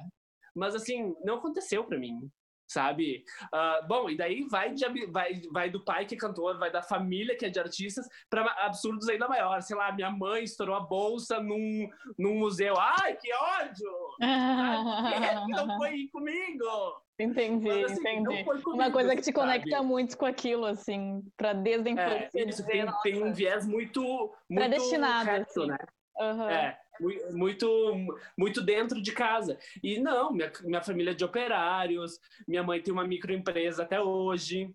Mas 0.55 0.75
assim, 0.75 1.15
não 1.25 1.37
aconteceu 1.37 1.85
para 1.85 1.99
mim. 1.99 2.31
Sabe? 2.67 3.25
Uh, 3.45 3.87
bom, 3.87 4.11
e 4.11 4.17
daí 4.17 4.47
vai, 4.49 4.73
de, 4.73 5.07
vai, 5.07 5.41
vai 5.53 5.71
do 5.71 5.85
pai 5.85 6.07
que 6.07 6.15
é 6.15 6.19
cantor, 6.19 6.59
vai 6.59 6.71
da 6.71 6.83
família 6.83 7.37
que 7.37 7.47
é 7.47 7.51
de 7.51 7.59
artistas, 7.59 8.07
para 8.29 8.45
absurdos 8.65 9.09
ainda 9.09 9.29
maior. 9.29 9.61
Sei 9.63 9.77
lá, 9.77 9.93
minha 9.93 10.11
mãe 10.11 10.45
estourou 10.45 10.75
a 10.75 10.81
bolsa 10.81 11.41
num, 11.41 11.89
num 12.19 12.39
museu. 12.39 12.75
Ai, 12.79 13.17
que 13.17 13.33
ódio! 13.33 13.93
Ai, 14.21 15.35
não 15.49 15.77
foi 15.77 15.95
ir 15.95 16.09
comigo! 16.09 17.05
Entendi, 17.19 17.69
Mas, 17.69 17.93
assim, 17.93 18.01
entendi. 18.01 18.45
Comigo, 18.45 18.71
Uma 18.73 18.91
coisa 18.91 19.15
que 19.15 19.23
te 19.23 19.33
conecta 19.33 19.83
muito 19.83 20.19
com 20.19 20.27
aquilo, 20.27 20.65
assim, 20.65 21.23
para 21.37 21.53
desde 21.53 21.89
a 21.89 21.93
é, 21.93 21.95
infância. 21.95 22.41
É, 22.41 22.49
isso 22.49 22.67
tem, 22.67 22.87
tem 23.03 23.23
um 23.23 23.33
viés 23.33 23.67
muito, 23.67 24.03
muito 24.51 24.69
predestinado, 24.69 25.31
reto, 25.31 25.61
assim. 25.61 25.67
né? 25.69 25.79
Uhum. 26.19 26.49
É, 26.49 26.79
muito, 27.33 27.67
muito 28.39 28.61
dentro 28.61 29.01
de 29.03 29.13
casa. 29.13 29.59
E 29.83 29.99
não, 29.99 30.33
minha, 30.33 30.53
minha 30.63 30.83
família 30.83 31.11
é 31.11 31.15
de 31.15 31.25
operários, 31.25 32.19
minha 32.47 32.63
mãe 32.63 32.81
tem 32.81 32.93
uma 32.93 33.07
microempresa 33.07 33.83
até 33.83 34.01
hoje, 34.01 34.75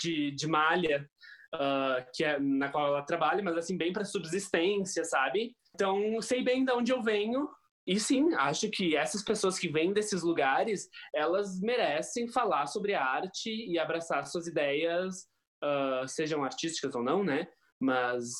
de, 0.00 0.30
de 0.30 0.46
malha, 0.46 1.08
uh, 1.54 2.04
que 2.14 2.24
é 2.24 2.38
na 2.38 2.68
qual 2.70 2.88
ela 2.88 3.02
trabalha, 3.02 3.42
mas 3.42 3.56
assim, 3.56 3.76
bem 3.76 3.92
para 3.92 4.04
subsistência, 4.04 5.04
sabe? 5.04 5.54
Então, 5.74 6.20
sei 6.22 6.42
bem 6.42 6.64
de 6.64 6.72
onde 6.72 6.92
eu 6.92 7.02
venho. 7.02 7.48
E 7.86 8.00
sim, 8.00 8.32
acho 8.34 8.70
que 8.70 8.96
essas 8.96 9.22
pessoas 9.22 9.58
que 9.58 9.68
vêm 9.68 9.92
desses 9.92 10.22
lugares, 10.22 10.88
elas 11.14 11.60
merecem 11.60 12.26
falar 12.28 12.66
sobre 12.66 12.94
arte 12.94 13.50
e 13.50 13.78
abraçar 13.78 14.26
suas 14.26 14.46
ideias, 14.46 15.28
uh, 15.62 16.08
sejam 16.08 16.42
artísticas 16.42 16.94
ou 16.94 17.02
não, 17.02 17.22
né? 17.22 17.46
Mas, 17.78 18.32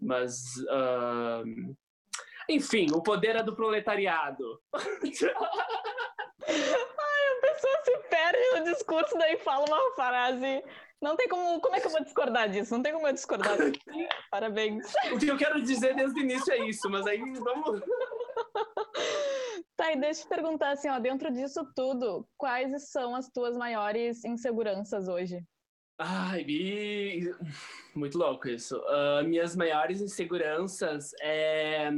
mas 0.00 0.40
uh, 0.70 1.76
enfim, 2.48 2.86
o 2.92 3.02
poder 3.02 3.36
é 3.36 3.42
do 3.42 3.54
proletariado. 3.54 4.60
Ai, 4.74 4.82
a 6.48 7.40
pessoa 7.40 7.84
se 7.84 7.98
perde 8.08 8.58
no 8.58 8.64
discurso, 8.64 9.18
daí 9.18 9.36
fala 9.38 9.66
uma 9.66 9.94
frase. 9.94 10.62
Não 11.00 11.16
tem 11.16 11.28
como. 11.28 11.60
Como 11.60 11.76
é 11.76 11.80
que 11.80 11.86
eu 11.86 11.90
vou 11.90 12.02
discordar 12.02 12.48
disso? 12.48 12.74
Não 12.74 12.82
tem 12.82 12.92
como 12.92 13.06
eu 13.06 13.12
discordar 13.12 13.56
disso. 13.56 13.80
Parabéns. 14.30 14.92
O 15.12 15.18
que 15.18 15.28
eu 15.28 15.36
quero 15.36 15.62
dizer 15.62 15.94
desde 15.94 16.18
o 16.18 16.22
início 16.22 16.52
é 16.52 16.68
isso, 16.68 16.88
mas 16.90 17.06
aí 17.06 17.18
vamos. 17.18 17.80
Tá, 19.76 19.92
e 19.92 19.96
deixa 19.96 20.22
eu 20.22 20.24
te 20.24 20.28
perguntar 20.28 20.72
assim, 20.72 20.88
ó, 20.88 20.98
dentro 20.98 21.32
disso 21.32 21.64
tudo, 21.76 22.26
quais 22.36 22.90
são 22.90 23.14
as 23.14 23.30
tuas 23.30 23.56
maiores 23.56 24.24
inseguranças 24.24 25.06
hoje? 25.06 25.40
Ai, 26.00 26.44
muito 27.94 28.18
louco 28.18 28.48
isso. 28.48 28.76
Uh, 28.76 29.22
minhas 29.24 29.54
maiores 29.54 30.00
inseguranças 30.00 31.12
é 31.20 31.90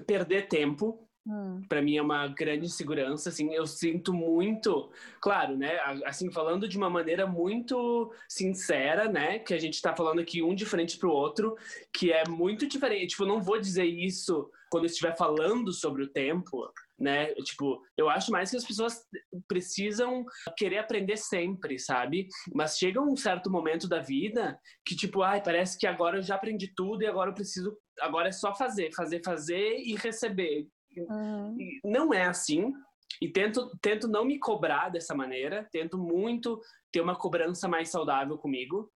perder 0.00 0.48
tempo. 0.48 1.00
Hum. 1.26 1.62
Para 1.68 1.80
mim 1.80 1.96
é 1.96 2.02
uma 2.02 2.28
grande 2.28 2.66
insegurança, 2.66 3.30
assim, 3.30 3.54
eu 3.54 3.66
sinto 3.66 4.12
muito, 4.12 4.90
claro, 5.22 5.56
né, 5.56 5.78
assim, 6.04 6.30
falando 6.30 6.68
de 6.68 6.76
uma 6.76 6.90
maneira 6.90 7.26
muito 7.26 8.12
sincera, 8.28 9.10
né, 9.10 9.38
que 9.38 9.54
a 9.54 9.58
gente 9.58 9.80
tá 9.80 9.96
falando 9.96 10.20
aqui 10.20 10.42
um 10.42 10.54
de 10.54 10.66
frente 10.66 10.98
pro 10.98 11.10
outro, 11.10 11.56
que 11.90 12.12
é 12.12 12.28
muito 12.28 12.66
diferente, 12.66 13.12
tipo, 13.12 13.24
não 13.24 13.40
vou 13.40 13.58
dizer 13.58 13.86
isso 13.86 14.50
quando 14.70 14.84
eu 14.84 14.90
estiver 14.90 15.16
falando 15.16 15.72
sobre 15.72 16.02
o 16.02 16.08
tempo, 16.08 16.70
né? 16.98 17.34
Tipo, 17.34 17.80
eu 17.96 18.08
acho 18.08 18.30
mais 18.30 18.50
que 18.50 18.56
as 18.56 18.64
pessoas 18.64 19.04
precisam 19.48 20.24
querer 20.56 20.78
aprender 20.78 21.16
sempre, 21.16 21.78
sabe? 21.78 22.28
Mas 22.54 22.78
chega 22.78 23.00
um 23.00 23.16
certo 23.16 23.50
momento 23.50 23.88
da 23.88 24.00
vida 24.00 24.58
que, 24.84 24.94
tipo, 24.94 25.22
ai, 25.22 25.42
parece 25.42 25.78
que 25.78 25.86
agora 25.86 26.18
eu 26.18 26.22
já 26.22 26.36
aprendi 26.36 26.72
tudo 26.74 27.02
e 27.02 27.06
agora 27.06 27.30
eu 27.30 27.34
preciso. 27.34 27.76
Agora 28.00 28.28
é 28.28 28.32
só 28.32 28.54
fazer, 28.54 28.92
fazer, 28.94 29.22
fazer 29.24 29.78
e 29.78 29.94
receber. 29.96 30.66
Uhum. 30.96 31.56
Não 31.84 32.14
é 32.14 32.24
assim. 32.26 32.72
E 33.20 33.28
tento, 33.28 33.70
tento 33.80 34.08
não 34.08 34.24
me 34.24 34.38
cobrar 34.38 34.88
dessa 34.88 35.14
maneira, 35.14 35.68
tento 35.70 35.96
muito 35.98 36.60
ter 36.92 37.00
uma 37.00 37.16
cobrança 37.16 37.68
mais 37.68 37.88
saudável 37.90 38.36
comigo, 38.38 38.90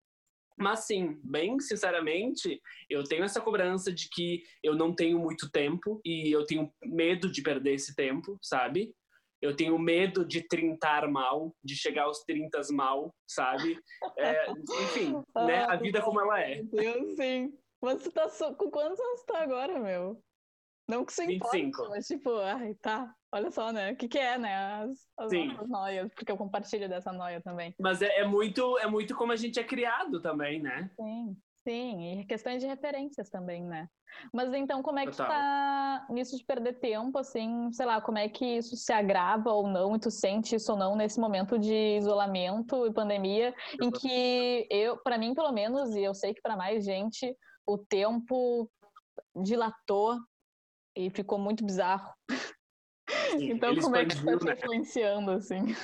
mas 0.58 0.86
sim, 0.86 1.20
bem 1.24 1.60
sinceramente, 1.60 2.60
eu 2.90 3.04
tenho 3.04 3.24
essa 3.24 3.40
cobrança 3.40 3.92
de 3.94 4.10
que 4.10 4.42
eu 4.64 4.76
não 4.76 4.94
tenho 4.94 5.20
muito 5.20 5.50
tempo 5.52 6.02
e 6.04 6.32
eu 6.32 6.46
tenho 6.46 6.72
medo 6.84 7.32
de 7.32 7.42
perder 7.42 7.76
esse 7.76 7.96
tempo, 7.96 8.38
sabe? 8.42 8.94
Eu 9.40 9.56
tenho 9.56 9.78
medo 9.78 10.26
de 10.26 10.48
trintar 10.48 11.10
mal, 11.10 11.56
de 11.64 11.76
chegar 11.76 12.06
aos 12.06 12.24
trintas 12.24 12.72
mal, 12.72 13.14
sabe? 13.28 13.80
É, 14.18 14.52
enfim, 14.52 15.14
né? 15.46 15.64
A 15.66 15.76
vida 15.76 16.02
como 16.02 16.20
ela 16.20 16.42
é. 16.42 16.62
Eu 16.74 17.16
sim. 17.16 17.54
Mas 17.80 18.02
você 18.02 18.12
tá 18.12 18.28
so... 18.28 18.56
com 18.56 18.72
quantos 18.72 19.00
anos 19.00 19.20
você 19.20 19.26
tá 19.28 19.44
agora, 19.44 19.80
meu? 19.80 20.20
Não 20.90 21.04
que 21.04 21.12
isso 21.12 21.26
25. 21.26 21.68
importa, 21.68 21.90
mas 21.90 22.08
tipo, 22.08 22.38
ai, 22.40 22.74
tá. 22.76 23.14
Olha 23.34 23.52
só, 23.52 23.74
né? 23.74 23.92
O 23.92 23.96
que, 23.98 24.08
que 24.08 24.18
é, 24.18 24.38
né? 24.38 24.56
As, 24.56 24.90
as 25.18 25.32
nossas 25.34 25.70
noias, 25.70 26.14
porque 26.16 26.32
eu 26.32 26.38
compartilho 26.38 26.88
dessa 26.88 27.12
noia 27.12 27.42
também. 27.42 27.76
Mas 27.78 28.02
é, 28.02 28.20
é, 28.20 28.26
muito, 28.26 28.78
é 28.78 28.88
muito 28.88 29.14
como 29.16 29.34
a 29.34 29.36
gente 29.36 29.60
é 29.60 29.64
criado 29.66 30.22
também, 30.22 30.62
né? 30.62 30.90
Sim, 30.96 31.38
sim. 31.68 32.20
E 32.22 32.26
questões 32.26 32.62
de 32.62 32.68
referências 32.68 33.30
também, 33.30 33.66
né? 33.66 33.90
Mas 34.34 34.54
então, 34.54 34.82
como 34.82 34.98
é 34.98 35.06
que 35.06 35.12
Total. 35.12 35.28
tá 35.28 36.08
nisso 36.10 36.38
de 36.38 36.46
perder 36.46 36.80
tempo, 36.80 37.20
assim, 37.20 37.70
sei 37.74 37.86
lá, 37.86 38.00
como 38.00 38.18
é 38.18 38.30
que 38.30 38.46
isso 38.58 38.78
se 38.78 38.94
agrava 38.94 39.52
ou 39.52 39.68
não, 39.68 39.94
e 39.94 40.00
tu 40.00 40.10
sente 40.10 40.56
isso 40.56 40.72
ou 40.72 40.78
não 40.78 40.96
nesse 40.96 41.20
momento 41.20 41.60
de 41.60 41.98
isolamento 41.98 42.88
e 42.88 42.94
pandemia, 42.94 43.54
em 43.82 43.92
que 43.92 44.66
eu, 44.72 44.98
para 45.04 45.18
mim, 45.18 45.36
pelo 45.36 45.52
menos, 45.52 45.94
e 45.96 46.02
eu 46.02 46.14
sei 46.14 46.34
que 46.34 46.42
para 46.42 46.56
mais 46.56 46.86
gente, 46.86 47.36
o 47.66 47.78
tempo 47.78 48.70
dilatou 49.36 50.18
e 50.98 51.10
ficou 51.12 51.38
muito 51.38 51.64
bizarro. 51.64 52.12
Sim, 53.32 53.52
então, 53.54 53.76
como 53.76 53.96
é 53.96 54.06
que 54.06 54.16
está 54.16 54.38
te 54.38 54.46
né? 54.46 54.54
influenciando, 54.54 55.32
assim? 55.32 55.76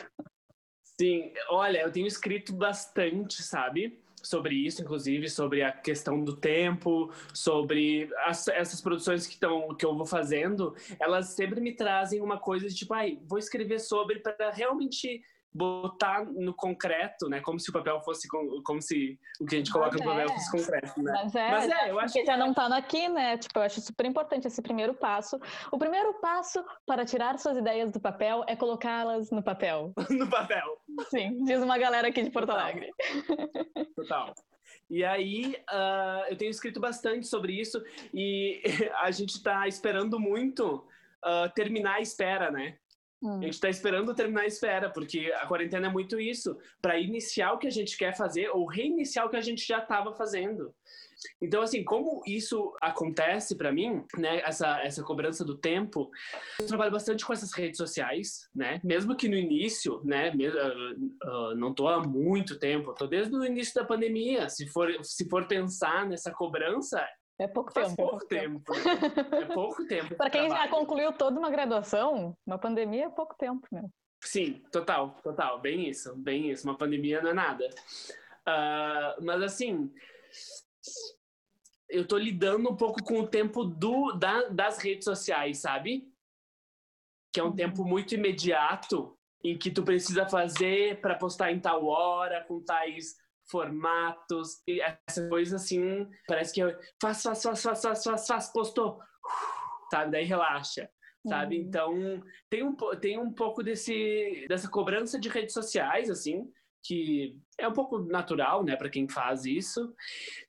Sim, 0.99 1.31
olha, 1.49 1.81
eu 1.81 1.91
tenho 1.91 2.07
escrito 2.07 2.53
bastante, 2.53 3.41
sabe? 3.43 3.99
Sobre 4.21 4.55
isso, 4.55 4.81
inclusive, 4.81 5.29
sobre 5.29 5.61
a 5.61 5.71
questão 5.71 6.23
do 6.23 6.35
tempo, 6.35 7.11
sobre 7.33 8.09
as, 8.25 8.47
essas 8.47 8.79
produções 8.79 9.27
que, 9.27 9.37
tão, 9.37 9.75
que 9.75 9.85
eu 9.85 9.95
vou 9.95 10.05
fazendo, 10.05 10.75
elas 10.99 11.27
sempre 11.29 11.59
me 11.59 11.75
trazem 11.75 12.21
uma 12.21 12.39
coisa 12.39 12.67
de 12.67 12.73
tipo, 12.73 12.93
ai, 12.93 13.19
vou 13.25 13.37
escrever 13.37 13.79
sobre 13.79 14.19
para 14.19 14.49
realmente 14.51 15.21
botar 15.53 16.25
no 16.25 16.53
concreto, 16.53 17.29
né? 17.29 17.39
Como 17.41 17.59
se 17.59 17.69
o 17.69 17.73
papel 17.73 18.01
fosse 18.01 18.27
como 18.63 18.81
se 18.81 19.19
o 19.39 19.45
que 19.45 19.55
a 19.55 19.57
gente 19.59 19.71
coloca 19.71 19.97
no 19.97 20.03
papel 20.03 20.25
é. 20.25 20.33
fosse 20.33 20.51
concreto, 20.51 21.01
né? 21.01 21.11
Mas 21.13 21.35
é, 21.35 21.51
Mas 21.51 21.69
é 21.69 21.91
eu 21.91 21.99
acho 21.99 22.13
que 22.13 22.25
já 22.25 22.35
não 22.35 22.53
tá 22.53 22.75
aqui, 22.75 23.07
né? 23.07 23.37
Tipo, 23.37 23.59
eu 23.59 23.63
acho 23.63 23.81
super 23.81 24.05
importante 24.05 24.47
esse 24.47 24.61
primeiro 24.61 24.93
passo. 24.93 25.39
O 25.71 25.77
primeiro 25.77 26.13
passo 26.15 26.63
para 26.85 27.05
tirar 27.05 27.37
suas 27.37 27.57
ideias 27.57 27.91
do 27.91 27.99
papel 27.99 28.43
é 28.47 28.55
colocá-las 28.55 29.29
no 29.31 29.43
papel. 29.43 29.93
no 30.09 30.29
papel. 30.29 30.81
Sim, 31.09 31.43
diz 31.43 31.61
uma 31.61 31.77
galera 31.77 32.07
aqui 32.07 32.23
de 32.23 32.31
Porto 32.31 32.47
Total. 32.47 32.63
Alegre. 32.63 32.89
Total. 33.95 34.33
E 34.89 35.03
aí, 35.03 35.55
uh, 35.71 36.29
eu 36.29 36.37
tenho 36.37 36.51
escrito 36.51 36.79
bastante 36.79 37.27
sobre 37.27 37.59
isso 37.59 37.81
e 38.13 38.61
a 39.01 39.11
gente 39.11 39.35
está 39.35 39.67
esperando 39.67 40.19
muito 40.19 40.85
uh, 41.23 41.49
terminar 41.55 41.95
a 41.95 42.01
espera, 42.01 42.51
né? 42.51 42.77
Hum. 43.23 43.37
A 43.37 43.43
gente 43.43 43.53
está 43.53 43.69
esperando 43.69 44.13
terminar 44.13 44.41
a 44.41 44.47
espera, 44.47 44.89
porque 44.89 45.31
a 45.37 45.47
quarentena 45.47 45.87
é 45.87 45.89
muito 45.89 46.19
isso, 46.19 46.57
para 46.81 46.99
iniciar 46.99 47.53
o 47.53 47.57
que 47.57 47.67
a 47.67 47.71
gente 47.71 47.97
quer 47.97 48.15
fazer 48.15 48.49
ou 48.49 48.65
reiniciar 48.65 49.25
o 49.25 49.29
que 49.29 49.37
a 49.37 49.41
gente 49.41 49.65
já 49.65 49.79
estava 49.79 50.13
fazendo. 50.13 50.75
Então, 51.41 51.61
assim, 51.61 51.85
como 51.85 52.21
isso 52.27 52.75
acontece 52.81 53.55
para 53.55 53.71
mim, 53.71 54.03
né, 54.17 54.41
essa, 54.43 54.81
essa 54.81 55.01
cobrança 55.03 55.45
do 55.45 55.57
tempo, 55.57 56.11
eu 56.59 56.67
trabalho 56.67 56.91
bastante 56.91 57.25
com 57.25 57.31
essas 57.31 57.53
redes 57.53 57.77
sociais, 57.77 58.49
né, 58.53 58.81
mesmo 58.83 59.15
que 59.15 59.29
no 59.29 59.35
início, 59.37 60.01
né, 60.03 60.33
mesmo, 60.35 60.59
uh, 60.59 61.51
uh, 61.51 61.55
não 61.55 61.73
tô 61.73 61.87
há 61.87 62.05
muito 62.05 62.59
tempo, 62.59 62.93
tô 62.93 63.07
desde 63.07 63.33
o 63.33 63.45
início 63.45 63.73
da 63.73 63.85
pandemia, 63.85 64.49
se 64.49 64.67
for, 64.67 64.91
se 65.01 65.29
for 65.29 65.47
pensar 65.47 66.05
nessa 66.05 66.29
cobrança, 66.29 67.07
é 67.39 67.47
pouco 67.47 67.73
Faz 67.73 67.89
tempo. 67.89 68.01
É 68.01 68.05
pouco 68.05 68.27
tempo. 68.27 68.73
tempo. 68.73 69.35
é 69.35 69.45
pouco 69.45 69.85
tempo. 69.87 70.15
Para 70.15 70.29
quem 70.29 70.47
trabalho. 70.47 70.63
já 70.63 70.69
concluiu 70.69 71.13
toda 71.13 71.39
uma 71.39 71.49
graduação, 71.49 72.37
uma 72.45 72.57
pandemia 72.57 73.05
é 73.05 73.09
pouco 73.09 73.35
tempo, 73.37 73.67
né? 73.71 73.83
Sim, 74.23 74.63
total, 74.71 75.19
total. 75.23 75.59
Bem 75.59 75.89
isso, 75.89 76.15
bem 76.15 76.51
isso. 76.51 76.67
Uma 76.67 76.77
pandemia 76.77 77.21
não 77.21 77.31
é 77.31 77.33
nada. 77.33 77.69
Uh, 78.47 79.23
mas 79.23 79.41
assim, 79.41 79.91
eu 81.89 82.07
tô 82.07 82.17
lidando 82.17 82.69
um 82.69 82.75
pouco 82.75 83.03
com 83.03 83.19
o 83.19 83.27
tempo 83.27 83.63
do, 83.63 84.13
da, 84.13 84.47
das 84.49 84.77
redes 84.77 85.03
sociais, 85.03 85.59
sabe? 85.59 86.07
Que 87.33 87.39
é 87.39 87.43
um 87.43 87.47
uhum. 87.47 87.55
tempo 87.55 87.83
muito 87.83 88.15
imediato 88.15 89.17
em 89.43 89.57
que 89.57 89.69
tu 89.69 89.83
precisa 89.83 90.27
fazer 90.27 91.01
para 91.01 91.15
postar 91.15 91.51
em 91.51 91.59
tal 91.59 91.85
hora, 91.85 92.43
com 92.45 92.63
tais 92.63 93.17
formatos, 93.49 94.61
e 94.67 94.81
essa 94.81 95.27
coisa 95.29 95.57
assim, 95.57 96.07
parece 96.27 96.53
que 96.53 96.61
eu 96.61 96.75
faz, 97.01 97.21
faz, 97.21 97.41
faz, 97.41 97.61
faz, 97.61 97.81
faz, 97.81 98.03
faz, 98.03 98.27
faz 98.27 98.53
postou, 98.53 98.99
sabe? 99.91 100.11
Daí 100.11 100.23
relaxa, 100.25 100.89
sabe? 101.27 101.57
Uhum. 101.57 101.63
Então, 101.63 102.23
tem 102.49 102.63
um, 102.63 102.75
tem 102.99 103.19
um 103.19 103.33
pouco 103.33 103.63
desse, 103.63 104.45
dessa 104.47 104.69
cobrança 104.69 105.19
de 105.19 105.29
redes 105.29 105.53
sociais, 105.53 106.09
assim, 106.09 106.49
que 106.85 107.37
é 107.57 107.67
um 107.67 107.73
pouco 107.73 107.99
natural, 107.99 108.63
né, 108.63 108.75
para 108.75 108.89
quem 108.89 109.07
faz 109.07 109.45
isso. 109.45 109.93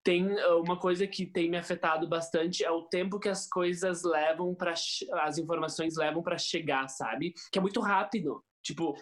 Tem 0.02 0.26
uh, 0.26 0.60
uma 0.60 0.78
coisa 0.78 1.06
que 1.06 1.24
tem 1.26 1.48
me 1.48 1.56
afetado 1.56 2.08
bastante 2.08 2.64
é 2.64 2.70
o 2.70 2.82
tempo 2.82 3.20
que 3.20 3.28
as 3.28 3.48
coisas 3.48 4.02
levam 4.02 4.54
para 4.54 4.72
as 4.72 5.38
informações 5.38 5.96
levam 5.96 6.22
para 6.22 6.36
chegar, 6.36 6.88
sabe? 6.88 7.32
Que 7.52 7.58
é 7.58 7.62
muito 7.62 7.80
rápido. 7.80 8.42
Tipo, 8.64 8.96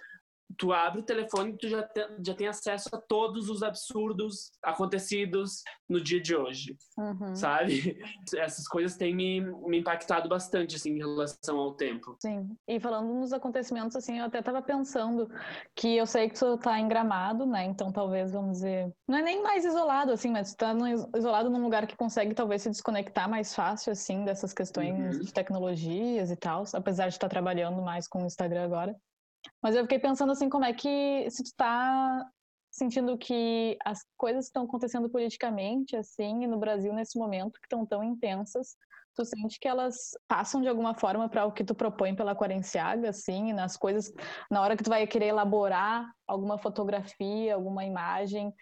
tu 0.58 0.72
abre 0.72 1.00
o 1.00 1.04
telefone 1.04 1.52
e 1.52 1.56
tu 1.56 1.68
já, 1.68 1.82
te, 1.82 2.00
já 2.24 2.34
tem 2.34 2.46
acesso 2.48 2.88
a 2.92 2.98
todos 3.00 3.48
os 3.48 3.62
absurdos 3.62 4.52
acontecidos 4.62 5.62
no 5.88 6.00
dia 6.02 6.20
de 6.20 6.34
hoje, 6.34 6.76
Uhum. 6.98 7.34
sabe? 7.34 7.98
Essas 8.36 8.66
coisas 8.68 8.96
têm 8.96 9.14
me, 9.14 9.40
me 9.40 9.78
impactado 9.78 10.28
bastante, 10.28 10.76
assim, 10.76 10.90
em 10.92 10.98
relação 10.98 11.58
ao 11.58 11.74
tempo. 11.74 12.16
Sim. 12.20 12.56
E 12.68 12.78
falando 12.80 13.12
nos 13.14 13.32
acontecimentos, 13.32 13.96
assim, 13.96 14.18
eu 14.18 14.24
até 14.26 14.42
tava 14.42 14.62
pensando 14.62 15.28
que 15.74 15.96
eu 15.96 16.06
sei 16.06 16.28
que 16.28 16.38
tu 16.38 16.56
tá 16.58 16.78
em 16.78 16.88
Gramado, 16.88 17.46
né? 17.46 17.64
Então 17.64 17.92
talvez, 17.92 18.32
vamos 18.32 18.52
dizer, 18.58 18.92
não 19.08 19.18
é 19.18 19.22
nem 19.22 19.42
mais 19.42 19.64
isolado, 19.64 20.12
assim, 20.12 20.30
mas 20.30 20.52
tu 20.54 20.56
tá 20.58 20.74
no, 20.74 20.86
isolado 21.16 21.50
num 21.50 21.62
lugar 21.62 21.86
que 21.86 21.96
consegue 21.96 22.34
talvez 22.34 22.62
se 22.62 22.70
desconectar 22.70 23.28
mais 23.28 23.54
fácil, 23.54 23.92
assim, 23.92 24.24
dessas 24.24 24.52
questões 24.52 25.16
Uhum. 25.16 25.22
de 25.22 25.32
tecnologias 25.32 26.30
e 26.30 26.36
tal, 26.36 26.64
apesar 26.74 27.08
de 27.08 27.14
estar 27.14 27.28
trabalhando 27.28 27.80
mais 27.82 28.08
com 28.08 28.22
o 28.22 28.26
Instagram 28.26 28.64
agora. 28.64 28.96
Mas 29.62 29.74
eu 29.74 29.82
fiquei 29.82 29.98
pensando, 29.98 30.32
assim, 30.32 30.48
como 30.48 30.64
é 30.64 30.72
que, 30.72 31.28
se 31.30 31.42
tu 31.44 31.50
tá 31.56 32.26
sentindo 32.70 33.18
que 33.18 33.76
as 33.84 34.04
coisas 34.16 34.46
que 34.46 34.48
estão 34.48 34.64
acontecendo 34.64 35.08
politicamente, 35.10 35.94
assim, 35.96 36.46
no 36.46 36.58
Brasil 36.58 36.92
nesse 36.92 37.18
momento, 37.18 37.60
que 37.60 37.66
estão 37.66 37.84
tão 37.84 38.02
intensas, 38.02 38.76
tu 39.14 39.24
sente 39.24 39.60
que 39.60 39.68
elas 39.68 40.12
passam 40.26 40.62
de 40.62 40.68
alguma 40.68 40.94
forma 40.94 41.28
para 41.28 41.44
o 41.44 41.52
que 41.52 41.64
tu 41.64 41.74
propõe 41.74 42.16
pela 42.16 42.34
Quarenciaga, 42.34 43.10
assim, 43.10 43.52
nas 43.52 43.76
coisas, 43.76 44.10
na 44.50 44.62
hora 44.62 44.76
que 44.76 44.82
tu 44.82 44.88
vai 44.88 45.06
querer 45.06 45.26
elaborar 45.26 46.10
alguma 46.26 46.56
fotografia, 46.56 47.54
alguma 47.54 47.84
imagem, 47.84 48.54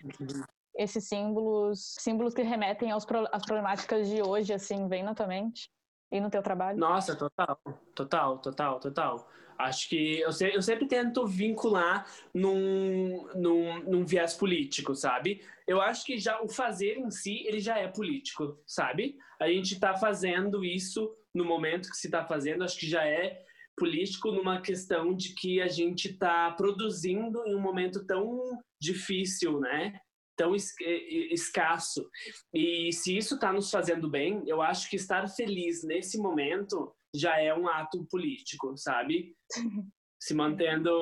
esses 0.76 1.06
símbolos, 1.06 1.94
símbolos 2.00 2.34
que 2.34 2.42
remetem 2.42 2.90
aos, 2.90 3.06
às 3.30 3.44
problemáticas 3.44 4.08
de 4.08 4.22
hoje, 4.22 4.52
assim, 4.52 4.88
vem 4.88 5.04
na 5.04 5.14
tua 5.14 5.28
mente 5.28 5.70
e 6.10 6.20
no 6.20 6.30
teu 6.30 6.42
trabalho? 6.42 6.78
Nossa, 6.78 7.16
total, 7.16 7.58
total, 7.94 8.38
total, 8.38 8.80
total. 8.80 9.30
Acho 9.58 9.88
que 9.90 10.20
eu, 10.20 10.32
se- 10.32 10.54
eu 10.54 10.62
sempre 10.62 10.86
tento 10.88 11.26
vincular 11.26 12.06
num, 12.34 13.28
num, 13.34 13.80
num 13.84 14.04
viés 14.06 14.34
político, 14.34 14.94
sabe? 14.94 15.42
Eu 15.66 15.80
acho 15.82 16.04
que 16.04 16.18
já 16.18 16.40
o 16.42 16.48
fazer 16.48 16.96
em 16.98 17.10
si, 17.10 17.44
ele 17.46 17.60
já 17.60 17.78
é 17.78 17.86
político, 17.86 18.58
sabe? 18.66 19.16
A 19.38 19.48
gente 19.48 19.78
tá 19.78 19.94
fazendo 19.94 20.64
isso 20.64 21.14
no 21.34 21.44
momento 21.44 21.90
que 21.90 21.96
se 21.96 22.10
tá 22.10 22.24
fazendo, 22.24 22.64
acho 22.64 22.78
que 22.78 22.88
já 22.88 23.04
é 23.06 23.44
político 23.76 24.32
numa 24.32 24.60
questão 24.60 25.14
de 25.14 25.34
que 25.34 25.60
a 25.60 25.68
gente 25.68 26.16
tá 26.16 26.50
produzindo 26.52 27.42
em 27.46 27.54
um 27.54 27.60
momento 27.60 28.04
tão 28.06 28.58
difícil, 28.80 29.60
né? 29.60 30.00
Tão 30.40 30.54
es- 30.54 30.74
e- 30.80 30.84
e- 30.84 31.34
escasso. 31.34 32.08
E 32.54 32.90
se 32.94 33.14
isso 33.14 33.34
está 33.34 33.52
nos 33.52 33.70
fazendo 33.70 34.08
bem, 34.08 34.42
eu 34.46 34.62
acho 34.62 34.88
que 34.88 34.96
estar 34.96 35.28
feliz 35.28 35.84
nesse 35.84 36.16
momento 36.16 36.96
já 37.14 37.38
é 37.38 37.54
um 37.54 37.68
ato 37.68 38.06
político, 38.10 38.74
sabe? 38.74 39.36
Se 40.22 40.34
mantendo, 40.34 40.92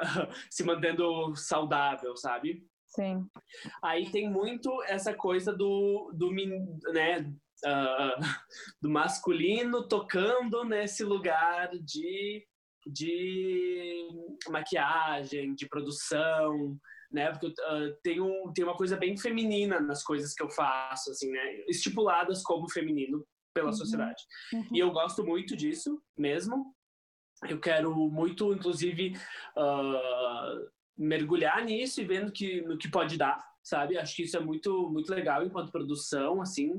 se 0.50 0.62
mantendo 0.64 1.34
saudável, 1.34 2.14
sabe? 2.14 2.62
Sim. 2.86 3.26
Aí 3.82 4.10
tem 4.10 4.30
muito 4.30 4.70
essa 4.84 5.14
coisa 5.14 5.50
do, 5.52 6.10
do 6.14 6.30
né, 6.92 7.32
ah, 7.64 8.16
do 8.82 8.90
masculino 8.90 9.88
tocando 9.88 10.62
nesse 10.64 11.04
lugar 11.04 11.70
de, 11.82 12.46
de 12.86 14.08
maquiagem, 14.50 15.54
de 15.54 15.66
produção, 15.66 16.78
né? 17.16 17.32
Porque 17.32 17.52
ah, 17.62 17.88
tem, 18.02 18.20
um, 18.20 18.52
tem 18.54 18.64
uma 18.64 18.76
coisa 18.76 18.96
bem 18.96 19.16
feminina 19.16 19.80
nas 19.80 20.04
coisas 20.04 20.34
que 20.34 20.42
eu 20.42 20.50
faço, 20.50 21.10
assim, 21.10 21.30
né? 21.30 21.64
Estipuladas 21.66 22.42
como 22.42 22.70
feminino 22.70 23.26
pela 23.54 23.68
Uhum. 23.68 23.72
sociedade. 23.72 24.22
Uhum. 24.52 24.68
E 24.74 24.78
eu 24.78 24.90
gosto 24.92 25.24
muito 25.24 25.56
disso 25.56 26.00
mesmo. 26.16 26.74
Eu 27.48 27.58
quero 27.58 27.94
muito, 28.10 28.52
inclusive, 28.52 29.14
ah, 29.56 30.58
mergulhar 30.96 31.64
nisso 31.64 32.00
e 32.00 32.04
vendo 32.04 32.30
que, 32.32 32.60
no 32.62 32.76
que 32.78 32.90
pode 32.90 33.16
dar, 33.16 33.42
sabe? 33.62 33.96
Acho 33.98 34.14
que 34.14 34.22
isso 34.24 34.36
é 34.36 34.40
muito, 34.40 34.90
muito 34.90 35.10
legal 35.10 35.42
enquanto 35.42 35.72
produção, 35.72 36.40
assim. 36.42 36.70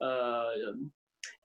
Ah, 0.00 0.52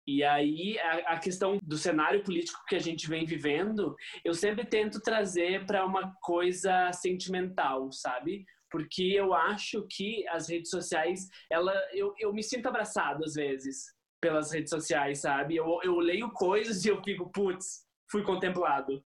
e 0.07 0.23
aí, 0.23 0.79
a, 1.05 1.19
questão 1.19 1.59
do 1.61 1.77
cenário 1.77 2.23
político 2.23 2.63
que 2.67 2.75
a 2.75 2.79
gente 2.79 3.07
vem 3.07 3.25
vivendo, 3.25 3.95
eu 4.25 4.33
sempre 4.33 4.65
tento 4.65 4.99
trazer 4.99 5.65
para 5.65 5.85
uma 5.85 6.13
coisa 6.21 6.91
sentimental, 6.91 7.91
sabe? 7.91 8.43
Porque 8.71 9.03
eu 9.03 9.33
acho 9.33 9.85
que 9.89 10.27
as 10.29 10.49
redes 10.49 10.71
sociais, 10.71 11.27
ela, 11.51 11.73
eu, 11.93 12.13
eu 12.17 12.33
me 12.33 12.41
sinto 12.41 12.67
abraçado 12.67 13.23
às 13.23 13.33
vezes 13.33 13.93
pelas 14.19 14.51
redes 14.51 14.69
sociais, 14.69 15.21
sabe? 15.21 15.55
Eu, 15.55 15.79
eu 15.83 15.99
leio 15.99 16.31
coisas 16.31 16.83
e 16.83 16.89
eu 16.89 17.01
fico, 17.03 17.29
putz, 17.31 17.85
fui 18.11 18.23
contemplado, 18.23 19.03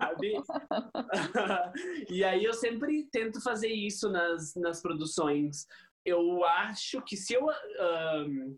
sabe? 0.00 0.34
e 2.10 2.24
aí 2.24 2.44
eu 2.44 2.52
sempre 2.52 3.08
tento 3.12 3.40
fazer 3.40 3.68
isso 3.68 4.10
nas, 4.10 4.54
nas 4.56 4.82
produções. 4.82 5.66
Eu 6.04 6.44
acho 6.44 7.00
que 7.02 7.16
se 7.16 7.34
eu, 7.34 7.48
ahn, 7.48 8.56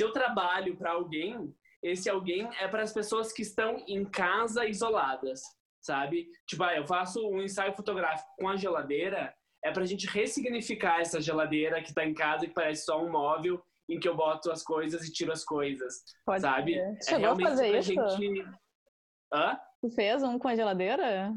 se 0.00 0.04
eu 0.04 0.12
trabalho 0.12 0.74
para 0.78 0.92
alguém, 0.92 1.54
esse 1.82 2.08
alguém 2.08 2.48
é 2.58 2.66
para 2.66 2.82
as 2.82 2.90
pessoas 2.90 3.34
que 3.34 3.42
estão 3.42 3.84
em 3.86 4.02
casa 4.02 4.64
isoladas, 4.64 5.42
sabe? 5.78 6.30
Tipo, 6.46 6.64
ah, 6.64 6.74
eu 6.74 6.86
faço 6.86 7.20
um 7.28 7.42
ensaio 7.42 7.74
fotográfico 7.74 8.30
com 8.38 8.48
a 8.48 8.56
geladeira, 8.56 9.34
é 9.62 9.70
pra 9.70 9.84
gente 9.84 10.06
ressignificar 10.06 11.02
essa 11.02 11.20
geladeira 11.20 11.82
que 11.82 11.92
tá 11.92 12.02
em 12.02 12.14
casa 12.14 12.46
e 12.46 12.48
que 12.48 12.54
parece 12.54 12.86
só 12.86 12.98
um 13.04 13.10
móvel 13.10 13.62
em 13.90 14.00
que 14.00 14.08
eu 14.08 14.16
boto 14.16 14.50
as 14.50 14.62
coisas 14.62 15.06
e 15.06 15.12
tiro 15.12 15.32
as 15.32 15.44
coisas, 15.44 16.02
Pode 16.24 16.40
sabe? 16.40 16.72
ser. 16.72 16.80
É 16.80 17.02
Chegou 17.02 17.16
a 17.16 17.18
realmente 17.18 17.48
fazer 17.50 17.68
pra 17.68 17.78
isso? 17.80 17.92
gente... 17.92 18.48
Hã? 19.34 19.60
Tu 19.82 19.90
fez 19.90 20.22
um 20.22 20.38
com 20.38 20.48
a 20.48 20.56
geladeira? 20.56 21.34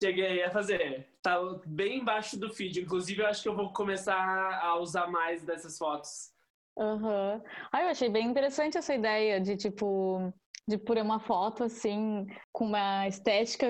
Cheguei 0.00 0.44
a 0.44 0.50
fazer. 0.52 1.08
Tá 1.20 1.40
bem 1.66 1.98
embaixo 1.98 2.38
do 2.38 2.54
feed. 2.54 2.82
Inclusive, 2.82 3.20
eu 3.20 3.26
acho 3.26 3.42
que 3.42 3.48
eu 3.48 3.56
vou 3.56 3.72
começar 3.72 4.60
a 4.62 4.78
usar 4.78 5.08
mais 5.08 5.42
dessas 5.42 5.76
fotos. 5.76 6.35
Aham. 6.78 7.42
Ah, 7.72 7.82
eu 7.82 7.88
achei 7.88 8.08
bem 8.10 8.26
interessante 8.26 8.76
essa 8.76 8.94
ideia 8.94 9.40
de, 9.40 9.56
tipo, 9.56 10.32
de 10.68 10.76
pôr 10.76 10.98
uma 10.98 11.20
foto, 11.20 11.64
assim, 11.64 12.26
com 12.52 12.66
uma 12.66 13.06
estética 13.06 13.66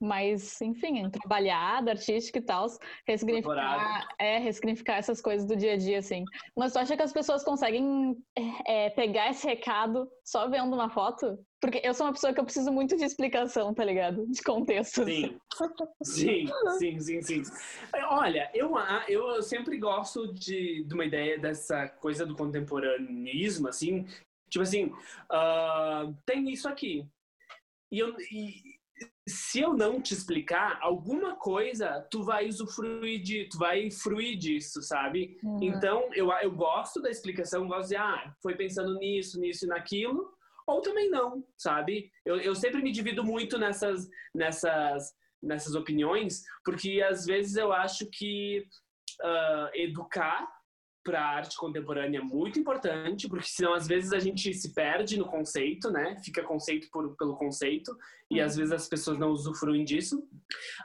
mais, 0.00 0.60
enfim, 0.62 1.10
trabalhada, 1.10 1.90
artística 1.90 2.38
e 2.38 2.42
tal, 2.42 2.66
ressignificar, 3.06 4.08
é, 4.18 4.38
ressignificar 4.38 4.96
essas 4.96 5.20
coisas 5.20 5.46
do 5.46 5.56
dia 5.56 5.72
a 5.72 5.76
dia, 5.76 5.98
assim. 5.98 6.24
Mas 6.56 6.72
tu 6.72 6.78
acha 6.78 6.96
que 6.96 7.02
as 7.02 7.12
pessoas 7.12 7.42
conseguem 7.42 8.16
é, 8.66 8.86
é, 8.86 8.90
pegar 8.90 9.30
esse 9.30 9.46
recado 9.46 10.08
só 10.24 10.48
vendo 10.48 10.72
uma 10.72 10.88
foto? 10.88 11.36
Porque 11.60 11.82
eu 11.84 11.92
sou 11.92 12.06
uma 12.06 12.12
pessoa 12.12 12.32
que 12.32 12.40
eu 12.40 12.44
preciso 12.44 12.72
muito 12.72 12.96
de 12.96 13.04
explicação, 13.04 13.74
tá 13.74 13.84
ligado? 13.84 14.24
De 14.28 14.42
contexto. 14.42 15.04
Sim. 15.04 15.38
Sim, 16.02 16.46
sim, 16.78 17.00
sim, 17.00 17.22
sim. 17.22 17.42
Olha, 18.08 18.50
eu, 18.54 18.72
eu 19.08 19.42
sempre 19.42 19.76
gosto 19.76 20.32
de, 20.32 20.84
de 20.84 20.94
uma 20.94 21.04
ideia 21.04 21.38
dessa 21.38 21.86
coisa 21.88 22.24
do 22.24 22.34
contemporaneismo, 22.34 23.68
assim. 23.68 24.06
Tipo 24.50 24.62
assim, 24.62 24.92
ah, 25.30 26.12
tem 26.26 26.50
isso 26.50 26.68
aqui. 26.68 27.06
E, 27.90 27.98
eu, 27.98 28.14
e 28.30 28.54
se 29.28 29.60
eu 29.60 29.74
não 29.74 30.00
te 30.00 30.12
explicar 30.12 30.78
alguma 30.82 31.36
coisa, 31.36 32.06
tu 32.10 32.22
vai 32.22 32.48
usufruir 32.48 33.22
de, 33.22 33.48
tu 33.48 33.58
vai 33.58 33.90
fruir 33.90 34.36
disso, 34.36 34.82
sabe? 34.82 35.38
Uhum. 35.42 35.58
Então, 35.62 36.10
eu, 36.14 36.30
eu 36.32 36.50
gosto 36.50 37.00
da 37.00 37.10
explicação, 37.10 37.68
gosto 37.68 37.90
de, 37.90 37.96
ah, 37.96 38.34
foi 38.42 38.56
pensando 38.56 38.98
nisso, 38.98 39.40
nisso 39.40 39.64
e 39.64 39.68
naquilo, 39.68 40.32
ou 40.66 40.80
também 40.80 41.08
não, 41.10 41.44
sabe? 41.56 42.10
Eu, 42.24 42.36
eu 42.36 42.54
sempre 42.54 42.82
me 42.82 42.92
divido 42.92 43.24
muito 43.24 43.58
nessas, 43.58 44.08
nessas, 44.34 45.14
nessas 45.42 45.74
opiniões, 45.74 46.42
porque 46.64 47.02
às 47.08 47.24
vezes 47.24 47.56
eu 47.56 47.72
acho 47.72 48.06
que 48.10 48.66
ah, 49.22 49.70
educar 49.74 50.48
para 51.02 51.20
a 51.20 51.36
arte 51.36 51.56
contemporânea 51.56 52.18
é 52.18 52.22
muito 52.22 52.58
importante, 52.58 53.28
porque 53.28 53.48
senão 53.48 53.74
às 53.74 53.86
vezes 53.86 54.12
a 54.12 54.18
gente 54.18 54.52
se 54.52 54.74
perde 54.74 55.18
no 55.18 55.26
conceito, 55.26 55.90
né? 55.90 56.20
Fica 56.22 56.42
conceito 56.42 56.88
por, 56.90 57.16
pelo 57.16 57.36
conceito, 57.36 57.96
e 58.30 58.40
às 58.40 58.56
vezes 58.56 58.72
as 58.72 58.88
pessoas 58.88 59.18
não 59.18 59.30
usufruem 59.30 59.84
disso. 59.84 60.22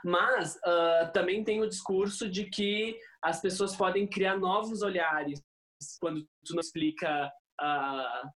Mas 0.04 0.58
ah, 0.64 1.10
também 1.12 1.44
tem 1.44 1.60
o 1.60 1.68
discurso 1.68 2.28
de 2.28 2.44
que 2.44 2.98
as 3.22 3.40
pessoas 3.40 3.76
podem 3.76 4.06
criar 4.06 4.38
novos 4.38 4.82
olhares 4.82 5.42
quando 6.00 6.22
tu 6.44 6.54
não 6.54 6.60
explica 6.60 7.30
ah, 7.60 8.30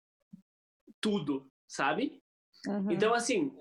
tudo, 1.00 1.50
sabe? 1.66 2.20
Uhum. 2.66 2.90
Então, 2.90 3.14
assim, 3.14 3.56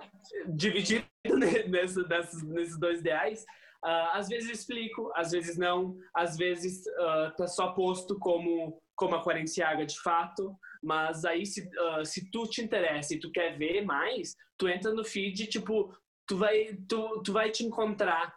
dividido 0.47 1.05
nessa- 1.69 2.03
nesses 2.45 2.77
dois 2.77 2.99
ideais, 2.99 3.45
ah, 3.83 4.17
às 4.17 4.27
vezes 4.27 4.49
explico, 4.49 5.11
às 5.15 5.31
vezes 5.31 5.57
não, 5.57 5.95
às 6.13 6.37
vezes 6.37 6.83
ah, 6.99 7.33
tá 7.37 7.47
só 7.47 7.71
posto 7.71 8.17
como, 8.19 8.81
como 8.95 9.15
a 9.15 9.23
Quarenciaga 9.23 9.85
de 9.85 9.99
fato, 9.99 10.55
mas 10.81 11.25
aí 11.25 11.45
se, 11.45 11.69
ah, 11.79 12.03
se 12.03 12.29
tu 12.31 12.47
te 12.47 12.61
interessa 12.61 13.13
e 13.13 13.19
tu 13.19 13.31
quer 13.31 13.57
ver 13.57 13.83
mais, 13.85 14.35
tu 14.57 14.67
entra 14.67 14.93
no 14.93 15.03
feed, 15.03 15.47
tipo, 15.47 15.93
tu 16.27 16.37
vai, 16.37 16.77
tu, 16.87 17.21
tu 17.23 17.33
vai 17.33 17.51
te 17.51 17.63
encontrar 17.63 18.33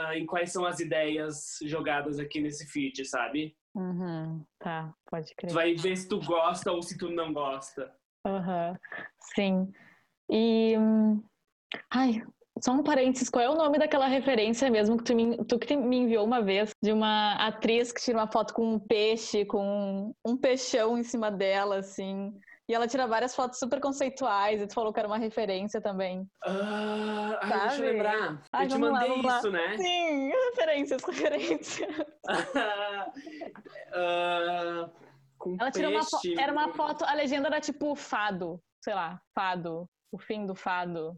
ah, 0.00 0.16
em 0.16 0.26
quais 0.26 0.52
são 0.52 0.64
as 0.64 0.80
ideias 0.80 1.58
jogadas 1.62 2.18
aqui 2.18 2.40
nesse 2.40 2.66
feed, 2.66 3.04
sabe? 3.04 3.56
Uhum. 3.74 4.44
Tá, 4.58 4.94
pode 5.10 5.34
crer. 5.34 5.50
Tu 5.50 5.54
vai 5.54 5.74
ver 5.74 5.96
se 5.96 6.08
tu 6.08 6.20
gosta 6.20 6.70
ou 6.70 6.82
se 6.82 6.98
tu 6.98 7.10
não 7.10 7.32
gosta. 7.32 7.94
Aham, 8.26 8.78
Sim. 9.34 9.72
E, 10.30 10.76
hum, 10.78 11.22
ai, 11.90 12.22
só 12.60 12.72
um 12.72 12.82
parênteses, 12.82 13.28
qual 13.30 13.44
é 13.44 13.48
o 13.48 13.54
nome 13.54 13.78
daquela 13.78 14.06
referência 14.06 14.70
mesmo 14.70 14.96
que 14.98 15.04
tu 15.04 15.14
me, 15.14 15.36
tu 15.44 15.58
que 15.58 15.76
me 15.76 15.96
enviou 15.98 16.24
uma 16.24 16.42
vez 16.42 16.70
de 16.82 16.92
uma 16.92 17.34
atriz 17.34 17.92
que 17.92 18.00
tira 18.00 18.18
uma 18.18 18.30
foto 18.30 18.52
com 18.52 18.74
um 18.74 18.78
peixe, 18.78 19.44
com 19.44 20.14
um 20.24 20.36
peixão 20.36 20.98
em 20.98 21.02
cima 21.02 21.30
dela, 21.30 21.78
assim. 21.78 22.32
E 22.68 22.74
ela 22.74 22.86
tira 22.86 23.06
várias 23.06 23.34
fotos 23.34 23.58
super 23.58 23.80
conceituais, 23.80 24.62
e 24.62 24.66
tu 24.66 24.74
falou 24.74 24.92
que 24.92 25.00
era 25.00 25.08
uma 25.08 25.18
referência 25.18 25.80
também. 25.80 26.26
Ah, 26.44 27.38
ai, 27.42 27.68
deixa 27.68 27.84
eu 27.84 27.92
lembrar. 27.92 28.42
Ai, 28.52 28.64
eu 28.64 28.68
te 28.68 28.78
lá, 28.78 28.78
mandei 28.78 29.22
lá. 29.22 29.38
isso, 29.38 29.50
né? 29.50 29.76
Sim, 29.76 30.30
referências, 30.54 31.02
referências. 31.04 31.88
Ah, 33.92 34.90
com 35.38 35.56
Ela 35.60 35.70
tirou 35.70 35.90
uma 35.90 36.00
peixe. 36.00 36.10
foto, 36.10 36.40
era 36.40 36.52
uma 36.52 36.68
foto, 36.72 37.04
a 37.04 37.14
legenda 37.14 37.48
era 37.48 37.60
tipo 37.60 37.94
fado, 37.96 38.62
sei 38.82 38.94
lá, 38.94 39.20
fado, 39.34 39.88
o 40.12 40.18
fim 40.18 40.46
do 40.46 40.54
fado. 40.54 41.16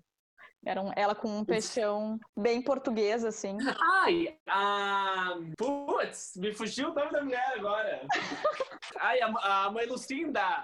Era 0.67 0.81
um- 0.83 0.93
ela 0.97 1.15
com 1.15 1.29
um 1.29 1.45
peixão 1.45 2.19
bem 2.39 2.63
português, 2.63 3.25
assim. 3.25 3.57
Ai, 4.03 4.37
a. 4.49 5.35
Putz, 5.59 6.33
me 6.37 6.53
fugiu 6.55 6.91
o 6.91 6.95
nome 6.95 7.13
da 7.13 7.23
mulher 7.23 7.53
agora. 7.57 8.07
Ai, 9.01 9.21
a, 9.21 9.67
a 9.67 9.71
mãe 9.71 9.87
Lucinda. 9.87 10.63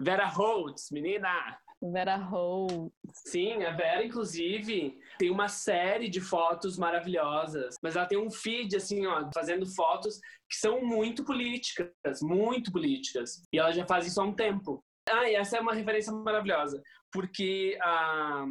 Vera 0.00 0.26
Holtz, 0.26 0.90
menina. 0.90 1.58
Vera 1.82 2.16
Holt. 2.16 2.92
Sim, 3.12 3.64
a 3.64 3.72
Vera, 3.72 4.04
inclusive, 4.04 4.96
tem 5.18 5.30
uma 5.30 5.48
série 5.48 6.08
de 6.08 6.20
fotos 6.20 6.78
maravilhosas. 6.78 7.76
Mas 7.82 7.96
ela 7.96 8.06
tem 8.06 8.18
um 8.18 8.30
feed, 8.30 8.76
assim, 8.76 9.04
ó, 9.06 9.28
fazendo 9.34 9.66
fotos 9.66 10.20
que 10.48 10.56
são 10.56 10.80
muito 10.84 11.24
políticas, 11.24 12.20
muito 12.22 12.70
políticas. 12.70 13.42
E 13.52 13.58
ela 13.58 13.72
já 13.72 13.84
faz 13.86 14.06
isso 14.06 14.20
há 14.20 14.24
um 14.24 14.32
tempo. 14.34 14.82
Ah, 15.10 15.28
e 15.28 15.34
essa 15.34 15.56
é 15.56 15.60
uma 15.60 15.74
referência 15.74 16.12
maravilhosa. 16.12 16.80
Porque 17.12 17.76
ah, 17.82 18.44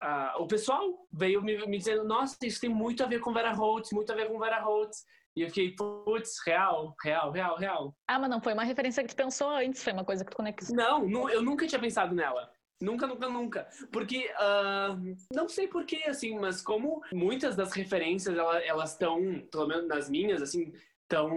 ah, 0.00 0.34
o 0.38 0.46
pessoal 0.46 0.82
veio 1.12 1.42
me, 1.42 1.56
me 1.66 1.78
dizendo, 1.78 2.04
nossa, 2.04 2.36
isso 2.44 2.60
tem 2.60 2.70
muito 2.70 3.02
a 3.02 3.06
ver 3.06 3.20
com 3.20 3.32
Vera 3.32 3.52
Holtz, 3.52 3.92
muito 3.92 4.10
a 4.12 4.14
ver 4.14 4.28
com 4.28 4.38
Vera 4.38 4.60
Holtz. 4.60 5.04
E 5.36 5.42
eu 5.42 5.48
fiquei, 5.48 5.72
putz, 5.74 6.36
real, 6.44 6.94
real, 7.02 7.30
real, 7.30 7.56
real. 7.56 7.94
Ah, 8.08 8.18
mas 8.18 8.28
não 8.30 8.40
foi 8.40 8.52
uma 8.54 8.64
referência 8.64 9.02
que 9.04 9.10
tu 9.10 9.16
pensou 9.16 9.50
antes, 9.50 9.82
foi 9.84 9.92
uma 9.92 10.04
coisa 10.04 10.24
que 10.24 10.30
tu 10.30 10.36
conectou. 10.36 10.74
Não, 10.74 11.06
nu- 11.06 11.28
eu 11.30 11.40
nunca 11.42 11.66
tinha 11.66 11.80
pensado 11.80 12.14
nela. 12.14 12.50
Nunca, 12.80 13.06
nunca, 13.06 13.28
nunca. 13.28 13.68
Porque, 13.92 14.32
ah, 14.36 14.96
não 15.32 15.48
sei 15.48 15.68
porquê, 15.68 16.04
assim, 16.08 16.38
mas 16.38 16.60
como 16.62 17.00
muitas 17.12 17.54
das 17.56 17.72
referências, 17.72 18.36
ela- 18.36 18.58
elas 18.64 18.92
estão, 18.92 19.20
pelo 19.50 19.66
menos 19.66 19.86
nas 19.88 20.08
minhas, 20.10 20.42
assim, 20.42 20.72
estão 21.02 21.28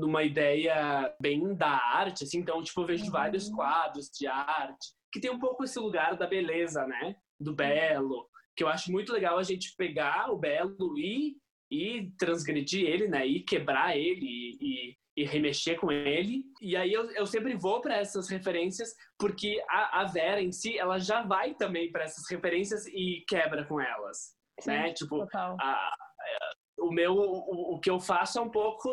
numa 0.00 0.22
ideia 0.22 1.14
bem 1.20 1.54
da 1.54 1.68
arte, 1.70 2.24
assim, 2.24 2.38
então, 2.38 2.62
tipo, 2.62 2.80
eu 2.82 2.86
vejo 2.86 3.04
Uhum. 3.06 3.10
vários 3.10 3.48
quadros 3.50 4.10
de 4.10 4.26
arte, 4.26 4.88
que 5.12 5.20
tem 5.20 5.30
um 5.30 5.38
pouco 5.38 5.64
esse 5.64 5.78
lugar 5.78 6.16
da 6.16 6.26
beleza, 6.26 6.86
né? 6.86 7.16
Do 7.40 7.54
belo, 7.54 8.28
que 8.56 8.62
eu 8.62 8.68
acho 8.68 8.92
muito 8.92 9.12
legal 9.12 9.38
a 9.38 9.42
gente 9.42 9.74
pegar 9.76 10.30
o 10.30 10.36
belo 10.36 10.98
e, 10.98 11.36
e 11.70 12.10
transgredir 12.18 12.86
ele, 12.86 13.08
né? 13.08 13.26
E 13.26 13.40
quebrar 13.42 13.96
ele 13.96 14.26
e, 14.60 14.96
e, 15.16 15.24
remexer 15.24 15.78
com 15.78 15.90
ele. 15.90 16.44
E 16.60 16.76
aí 16.76 16.92
eu, 16.92 17.10
eu 17.12 17.26
sempre 17.26 17.54
vou 17.56 17.80
para 17.80 17.96
essas 17.96 18.28
referências, 18.28 18.94
porque 19.18 19.62
a, 19.68 20.00
a 20.02 20.04
Vera 20.04 20.42
em 20.42 20.52
si, 20.52 20.78
ela 20.78 20.98
já 20.98 21.22
vai 21.22 21.54
também 21.54 21.90
para 21.90 22.04
essas 22.04 22.28
referências 22.30 22.86
e 22.86 23.24
quebra 23.26 23.64
com 23.64 23.80
elas, 23.80 24.34
Sim, 24.60 24.70
né? 24.70 24.92
Tipo, 24.92 25.20
total. 25.20 25.56
a- 25.60 25.94
o 26.78 26.90
meu 26.90 27.12
o, 27.14 27.74
o 27.74 27.80
que 27.80 27.90
eu 27.90 28.00
faço 28.00 28.38
é 28.38 28.42
um 28.42 28.50
pouco 28.50 28.90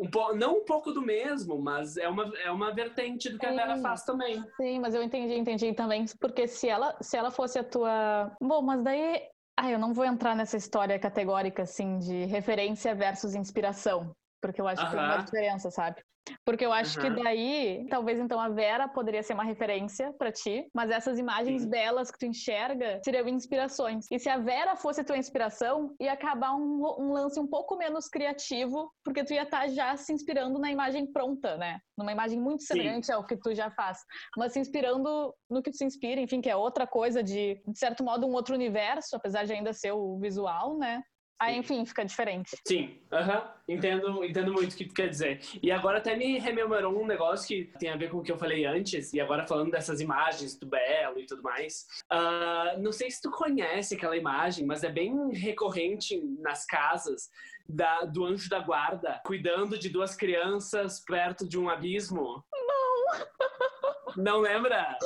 um 0.00 0.10
po, 0.10 0.32
não 0.34 0.58
um 0.60 0.64
pouco 0.64 0.92
do 0.92 1.02
mesmo, 1.02 1.60
mas 1.60 1.98
é 1.98 2.08
uma, 2.08 2.32
é 2.38 2.50
uma 2.50 2.72
vertente 2.74 3.28
do 3.28 3.38
que 3.38 3.44
a 3.44 3.52
Vera 3.52 3.76
Sim. 3.76 3.82
faz 3.82 4.02
também. 4.02 4.42
Sim, 4.56 4.80
mas 4.80 4.94
eu 4.94 5.02
entendi, 5.02 5.34
entendi 5.34 5.74
também, 5.74 6.06
porque 6.18 6.48
se 6.48 6.68
ela, 6.68 6.96
se 7.02 7.18
ela 7.18 7.30
fosse 7.30 7.58
a 7.58 7.64
tua. 7.64 8.34
Bom, 8.40 8.62
mas 8.62 8.82
daí. 8.82 9.20
Ah, 9.58 9.70
eu 9.70 9.78
não 9.78 9.92
vou 9.92 10.06
entrar 10.06 10.34
nessa 10.34 10.56
história 10.56 10.98
categórica, 10.98 11.64
assim, 11.64 11.98
de 11.98 12.24
referência 12.24 12.94
versus 12.94 13.34
inspiração, 13.34 14.16
porque 14.40 14.60
eu 14.60 14.68
acho 14.68 14.84
que 14.84 14.90
tem 14.90 15.00
uma 15.00 15.18
diferença, 15.18 15.70
sabe? 15.70 16.02
Porque 16.44 16.64
eu 16.64 16.72
acho 16.72 16.98
que 17.00 17.08
Aham. 17.08 17.24
daí, 17.24 17.86
talvez 17.88 18.18
então 18.18 18.38
a 18.38 18.48
Vera 18.48 18.86
poderia 18.88 19.22
ser 19.22 19.34
uma 19.34 19.42
referência 19.42 20.12
pra 20.12 20.30
ti, 20.30 20.68
mas 20.74 20.90
essas 20.90 21.18
imagens 21.18 21.62
Sim. 21.62 21.70
belas 21.70 22.10
que 22.10 22.18
tu 22.18 22.26
enxerga 22.26 23.00
seriam 23.04 23.26
inspirações. 23.28 24.06
E 24.10 24.18
se 24.18 24.28
a 24.28 24.38
Vera 24.38 24.76
fosse 24.76 25.02
tua 25.02 25.16
inspiração, 25.16 25.94
ia 25.98 26.12
acabar 26.12 26.52
um, 26.54 26.82
um 26.98 27.12
lance 27.12 27.40
um 27.40 27.46
pouco 27.46 27.76
menos 27.76 28.06
criativo, 28.06 28.92
porque 29.02 29.24
tu 29.24 29.32
ia 29.32 29.42
estar 29.42 29.68
já 29.68 29.96
se 29.96 30.12
inspirando 30.12 30.58
na 30.58 30.70
imagem 30.70 31.10
pronta, 31.10 31.56
né? 31.56 31.78
Numa 31.96 32.12
imagem 32.12 32.38
muito 32.38 32.62
Sim. 32.62 32.68
semelhante 32.68 33.10
ao 33.10 33.26
que 33.26 33.36
tu 33.36 33.54
já 33.54 33.70
faz 33.70 33.98
mas 34.36 34.52
se 34.52 34.60
inspirando 34.60 35.34
no 35.48 35.62
que 35.62 35.70
tu 35.70 35.76
se 35.76 35.84
inspira, 35.84 36.20
enfim, 36.20 36.40
que 36.40 36.50
é 36.50 36.56
outra 36.56 36.86
coisa 36.86 37.22
de, 37.22 37.60
de 37.66 37.78
certo 37.78 38.04
modo, 38.04 38.26
um 38.26 38.32
outro 38.32 38.54
universo, 38.54 39.16
apesar 39.16 39.44
de 39.44 39.52
ainda 39.52 39.72
ser 39.72 39.92
o 39.92 40.18
visual, 40.18 40.78
né? 40.78 41.02
Aí, 41.40 41.56
enfim, 41.56 41.86
fica 41.86 42.04
diferente. 42.04 42.54
Sim, 42.68 42.98
aham, 43.10 43.50
entendo, 43.66 44.22
entendo 44.22 44.52
muito 44.52 44.74
o 44.74 44.76
que 44.76 44.84
tu 44.84 44.92
quer 44.92 45.08
dizer. 45.08 45.40
E 45.62 45.72
agora 45.72 45.96
até 45.96 46.14
me 46.14 46.38
rememorou 46.38 47.02
um 47.02 47.06
negócio 47.06 47.48
que 47.48 47.64
tem 47.78 47.88
a 47.88 47.96
ver 47.96 48.10
com 48.10 48.18
o 48.18 48.22
que 48.22 48.30
eu 48.30 48.36
falei 48.36 48.66
antes, 48.66 49.14
e 49.14 49.20
agora 49.20 49.46
falando 49.46 49.70
dessas 49.70 50.02
imagens 50.02 50.54
do 50.54 50.66
Belo 50.66 51.18
e 51.18 51.24
tudo 51.24 51.42
mais. 51.42 51.86
Ah, 52.10 52.74
não 52.78 52.92
sei 52.92 53.10
se 53.10 53.22
tu 53.22 53.30
conhece 53.30 53.94
aquela 53.94 54.18
imagem, 54.18 54.66
mas 54.66 54.84
é 54.84 54.90
bem 54.90 55.32
recorrente 55.32 56.20
nas 56.40 56.66
casas 56.66 57.30
da, 57.66 58.02
do 58.02 58.26
anjo 58.26 58.50
da 58.50 58.58
guarda, 58.58 59.18
cuidando 59.24 59.78
de 59.78 59.88
duas 59.88 60.14
crianças 60.14 61.00
perto 61.00 61.48
de 61.48 61.58
um 61.58 61.70
abismo. 61.70 62.44
Não 62.52 62.90
lembra? 64.16 64.96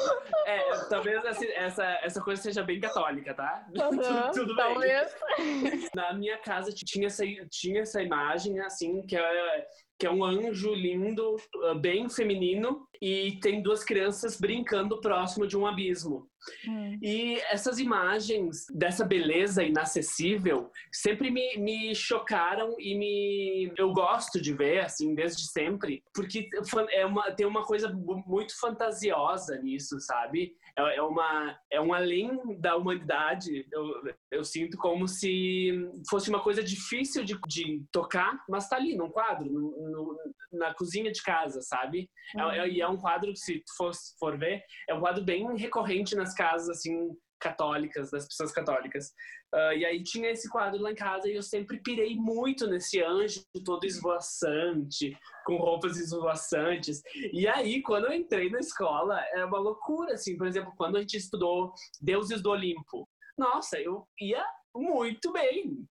É, 0.46 0.84
talvez 0.88 1.24
essa, 1.24 1.44
essa, 1.46 1.84
essa 2.02 2.20
coisa 2.20 2.42
seja 2.42 2.62
bem 2.62 2.80
católica, 2.80 3.34
tá? 3.34 3.66
Aham, 3.78 4.30
Tudo 4.32 4.54
bem. 4.54 4.64
talvez. 4.64 5.16
Na 5.94 6.12
minha 6.12 6.38
casa 6.38 6.72
tinha 6.72 7.06
essa, 7.06 7.24
tinha 7.50 7.82
essa 7.82 8.02
imagem, 8.02 8.60
assim, 8.60 9.02
que 9.06 9.16
é, 9.16 9.66
que 9.98 10.06
é 10.06 10.10
um 10.10 10.24
anjo 10.24 10.74
lindo, 10.74 11.36
bem 11.80 12.08
feminino, 12.08 12.86
e 13.00 13.38
tem 13.40 13.62
duas 13.62 13.84
crianças 13.84 14.38
brincando 14.38 15.00
próximo 15.00 15.46
de 15.46 15.56
um 15.56 15.66
abismo. 15.66 16.28
Hum. 16.68 16.98
E 17.02 17.38
essas 17.50 17.78
imagens 17.78 18.66
dessa 18.74 19.04
beleza 19.04 19.62
inacessível 19.62 20.70
sempre 20.92 21.30
me, 21.30 21.56
me 21.58 21.94
chocaram 21.94 22.74
e 22.78 22.94
me 22.96 23.72
eu 23.78 23.92
gosto 23.92 24.40
de 24.40 24.52
ver 24.52 24.80
assim 24.80 25.14
desde 25.14 25.46
sempre 25.50 26.02
porque 26.14 26.48
é 26.90 27.06
uma, 27.06 27.30
tem 27.32 27.46
uma 27.46 27.62
coisa 27.64 27.88
muito 28.26 28.58
fantasiosa 28.58 29.56
nisso 29.58 29.98
sabe? 30.00 30.52
É, 30.76 30.96
é 30.96 31.02
uma 31.02 31.58
é 31.70 31.80
um 31.80 31.92
além 31.94 32.58
da 32.60 32.76
humanidade. 32.76 33.66
Eu, 33.72 34.02
eu 34.30 34.44
sinto 34.44 34.76
como 34.76 35.06
se 35.08 35.70
fosse 36.10 36.28
uma 36.28 36.42
coisa 36.42 36.62
difícil 36.62 37.24
de, 37.24 37.38
de 37.46 37.82
tocar 37.92 38.42
mas 38.48 38.68
tá 38.68 38.76
ali 38.76 38.96
num 38.96 39.08
quadro 39.10 39.46
no, 39.50 39.70
no- 39.90 40.18
na 40.52 40.72
cozinha 40.74 41.10
de 41.10 41.22
casa 41.22 41.60
sabe? 41.62 42.08
É, 42.38 42.58
é- 42.58 42.68
e 42.68 42.80
é 42.80 42.88
um 42.88 42.96
quadro 42.96 43.32
que 43.32 43.38
se 43.38 43.62
for, 43.76 43.92
for 44.18 44.38
ver 44.38 44.62
é 44.88 44.94
um 44.94 45.00
quadro 45.00 45.24
bem 45.24 45.46
recorrente 45.56 46.14
nas 46.14 46.33
casas 46.34 46.68
assim 46.68 47.10
católicas 47.40 48.10
das 48.10 48.26
pessoas 48.26 48.52
católicas. 48.52 49.12
Ah, 49.52 49.74
e 49.74 49.84
aí 49.84 50.02
tinha 50.02 50.30
esse 50.30 50.48
quadro 50.48 50.80
lá 50.80 50.90
em 50.90 50.94
casa 50.94 51.28
e 51.28 51.34
eu 51.36 51.42
sempre 51.42 51.80
pirei 51.82 52.16
muito 52.16 52.66
nesse 52.66 53.02
anjo 53.02 53.42
todo 53.64 53.84
esvoaçante 53.84 55.16
com 55.44 55.56
roupas 55.56 55.98
esvoaçantes. 55.98 57.02
E 57.32 57.46
aí 57.46 57.82
quando 57.82 58.06
eu 58.06 58.12
entrei 58.12 58.48
na 58.50 58.58
escola 58.58 59.20
é 59.32 59.44
uma 59.44 59.58
loucura 59.58 60.14
assim. 60.14 60.36
Por 60.36 60.46
exemplo 60.46 60.72
quando 60.76 60.96
a 60.96 61.00
gente 61.00 61.16
estudou 61.16 61.72
Deuses 62.00 62.42
do 62.42 62.50
Olimpo 62.50 63.08
nossa 63.36 63.78
eu 63.78 64.06
ia 64.20 64.44
muito 64.74 65.32
bem 65.32 65.86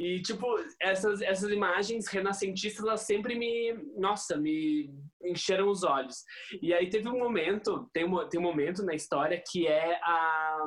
e, 0.00 0.22
tipo, 0.22 0.46
essas, 0.80 1.20
essas 1.20 1.50
imagens 1.50 2.08
renascentistas, 2.08 2.82
elas 2.82 3.02
sempre 3.02 3.34
me, 3.38 3.74
nossa, 3.98 4.34
me 4.34 4.90
encheram 5.22 5.68
os 5.68 5.84
olhos. 5.84 6.24
E 6.62 6.72
aí 6.72 6.88
teve 6.88 7.06
um 7.06 7.18
momento, 7.18 7.86
tem 7.92 8.06
um, 8.06 8.26
tem 8.26 8.40
um 8.40 8.42
momento 8.42 8.82
na 8.82 8.94
história 8.94 9.42
que 9.46 9.66
é 9.66 10.00
a, 10.02 10.64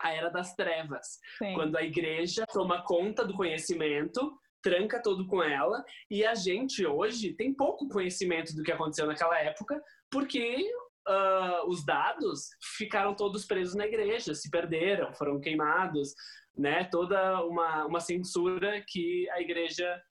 a 0.00 0.12
Era 0.12 0.28
das 0.28 0.54
Trevas. 0.54 1.18
Sim. 1.36 1.52
Quando 1.54 1.74
a 1.76 1.82
igreja 1.82 2.46
toma 2.46 2.84
conta 2.84 3.24
do 3.24 3.34
conhecimento, 3.34 4.32
tranca 4.62 5.02
todo 5.02 5.26
com 5.26 5.42
ela, 5.42 5.84
e 6.08 6.24
a 6.24 6.36
gente 6.36 6.86
hoje 6.86 7.34
tem 7.34 7.52
pouco 7.52 7.88
conhecimento 7.88 8.54
do 8.54 8.62
que 8.62 8.70
aconteceu 8.70 9.08
naquela 9.08 9.36
época, 9.36 9.82
porque 10.08 10.64
ah, 11.06 11.64
os 11.66 11.84
dados 11.84 12.48
ficaram 12.78 13.14
todos 13.14 13.44
presos 13.44 13.74
na 13.74 13.84
igreja, 13.86 14.32
se 14.32 14.48
perderam, 14.48 15.12
foram 15.12 15.40
queimados, 15.40 16.14
né? 16.56 16.84
Toda 16.84 17.44
uma, 17.44 17.86
uma 17.86 18.00
censura 18.00 18.82
que 18.86 19.28
a 19.30 19.40
igreja 19.40 20.02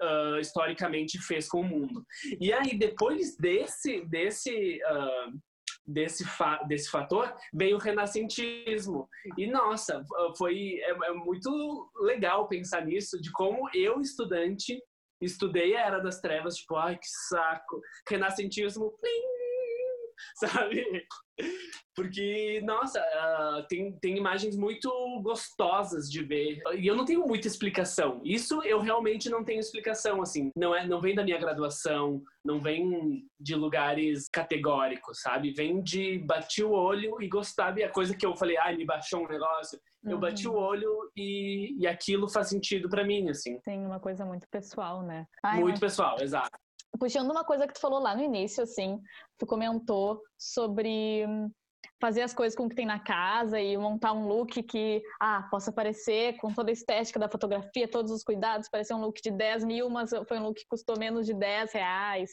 ah, 0.00 0.38
historicamente 0.40 1.18
fez 1.18 1.48
com 1.48 1.60
o 1.60 1.64
mundo. 1.64 2.04
E 2.40 2.52
aí, 2.52 2.76
depois 2.76 3.36
desse, 3.36 4.04
desse, 4.06 4.80
ah, 4.84 5.30
desse, 5.86 6.24
fa 6.24 6.62
desse 6.64 6.90
fator, 6.90 7.34
veio 7.52 7.76
o 7.76 7.80
renascentismo. 7.80 9.08
E, 9.36 9.46
nossa, 9.46 10.04
foi 10.36 10.78
é, 10.80 10.90
é 10.90 11.12
muito 11.12 11.90
legal 11.96 12.48
pensar 12.48 12.84
nisso, 12.84 13.20
de 13.20 13.32
como 13.32 13.68
eu, 13.74 14.00
estudante, 14.00 14.80
estudei 15.20 15.76
a 15.76 15.86
Era 15.86 15.98
das 15.98 16.20
Trevas, 16.20 16.56
tipo, 16.56 16.76
ai, 16.76 16.96
que 16.96 17.08
saco. 17.28 17.80
Renascentismo, 18.08 18.92
plim, 19.00 19.38
sabe? 20.36 20.84
Porque, 21.94 22.60
nossa, 22.64 23.00
uh, 23.00 23.66
tem, 23.68 23.92
tem 24.00 24.16
imagens 24.16 24.56
muito 24.56 24.88
gostosas 25.22 26.08
de 26.08 26.22
ver. 26.22 26.60
E 26.76 26.86
eu 26.86 26.94
não 26.94 27.04
tenho 27.04 27.26
muita 27.26 27.48
explicação. 27.48 28.20
Isso 28.24 28.62
eu 28.62 28.80
realmente 28.80 29.28
não 29.28 29.42
tenho 29.42 29.58
explicação, 29.58 30.22
assim. 30.22 30.52
Não, 30.56 30.74
é, 30.74 30.86
não 30.86 31.00
vem 31.00 31.14
da 31.14 31.24
minha 31.24 31.38
graduação, 31.38 32.22
não 32.44 32.60
vem 32.60 33.24
de 33.40 33.54
lugares 33.56 34.28
categóricos, 34.32 35.20
sabe? 35.20 35.52
Vem 35.52 35.82
de 35.82 36.18
bater 36.20 36.64
o 36.64 36.70
olho 36.70 37.20
e 37.20 37.28
gostar. 37.28 37.76
E 37.76 37.82
a 37.82 37.90
coisa 37.90 38.16
que 38.16 38.24
eu 38.24 38.36
falei, 38.36 38.56
ah, 38.58 38.72
me 38.72 38.84
baixou 38.84 39.24
um 39.24 39.28
negócio. 39.28 39.78
Uhum. 40.04 40.12
Eu 40.12 40.18
bati 40.18 40.46
o 40.46 40.54
olho 40.54 41.10
e, 41.16 41.76
e 41.78 41.86
aquilo 41.86 42.28
faz 42.28 42.48
sentido 42.48 42.88
para 42.88 43.04
mim, 43.04 43.28
assim. 43.28 43.58
Tem 43.60 43.84
uma 43.84 43.98
coisa 43.98 44.24
muito 44.24 44.46
pessoal, 44.48 45.02
né? 45.02 45.26
Ai, 45.42 45.60
muito 45.60 45.72
mas... 45.72 45.80
pessoal, 45.80 46.16
exato. 46.20 46.56
Puxando 46.98 47.30
uma 47.30 47.44
coisa 47.44 47.66
que 47.66 47.74
tu 47.74 47.80
falou 47.80 48.00
lá 48.00 48.14
no 48.14 48.22
início, 48.22 48.62
assim, 48.62 49.00
tu 49.36 49.46
comentou 49.46 50.20
sobre 50.36 51.24
fazer 52.00 52.22
as 52.22 52.32
coisas 52.32 52.56
com 52.56 52.66
o 52.66 52.68
que 52.68 52.76
tem 52.76 52.86
na 52.86 53.00
casa 53.00 53.60
e 53.60 53.76
montar 53.76 54.12
um 54.12 54.26
look 54.26 54.62
que, 54.62 55.02
ah, 55.20 55.46
possa 55.50 55.72
parecer 55.72 56.36
com 56.38 56.52
toda 56.52 56.70
a 56.70 56.72
estética 56.72 57.18
da 57.18 57.28
fotografia, 57.28 57.88
todos 57.88 58.12
os 58.12 58.22
cuidados, 58.22 58.68
parecer 58.68 58.94
um 58.94 59.00
look 59.00 59.20
de 59.20 59.30
10 59.30 59.64
mil, 59.64 59.90
mas 59.90 60.10
foi 60.26 60.38
um 60.38 60.44
look 60.44 60.60
que 60.60 60.68
custou 60.68 60.98
menos 60.98 61.26
de 61.26 61.34
10 61.34 61.72
reais. 61.72 62.30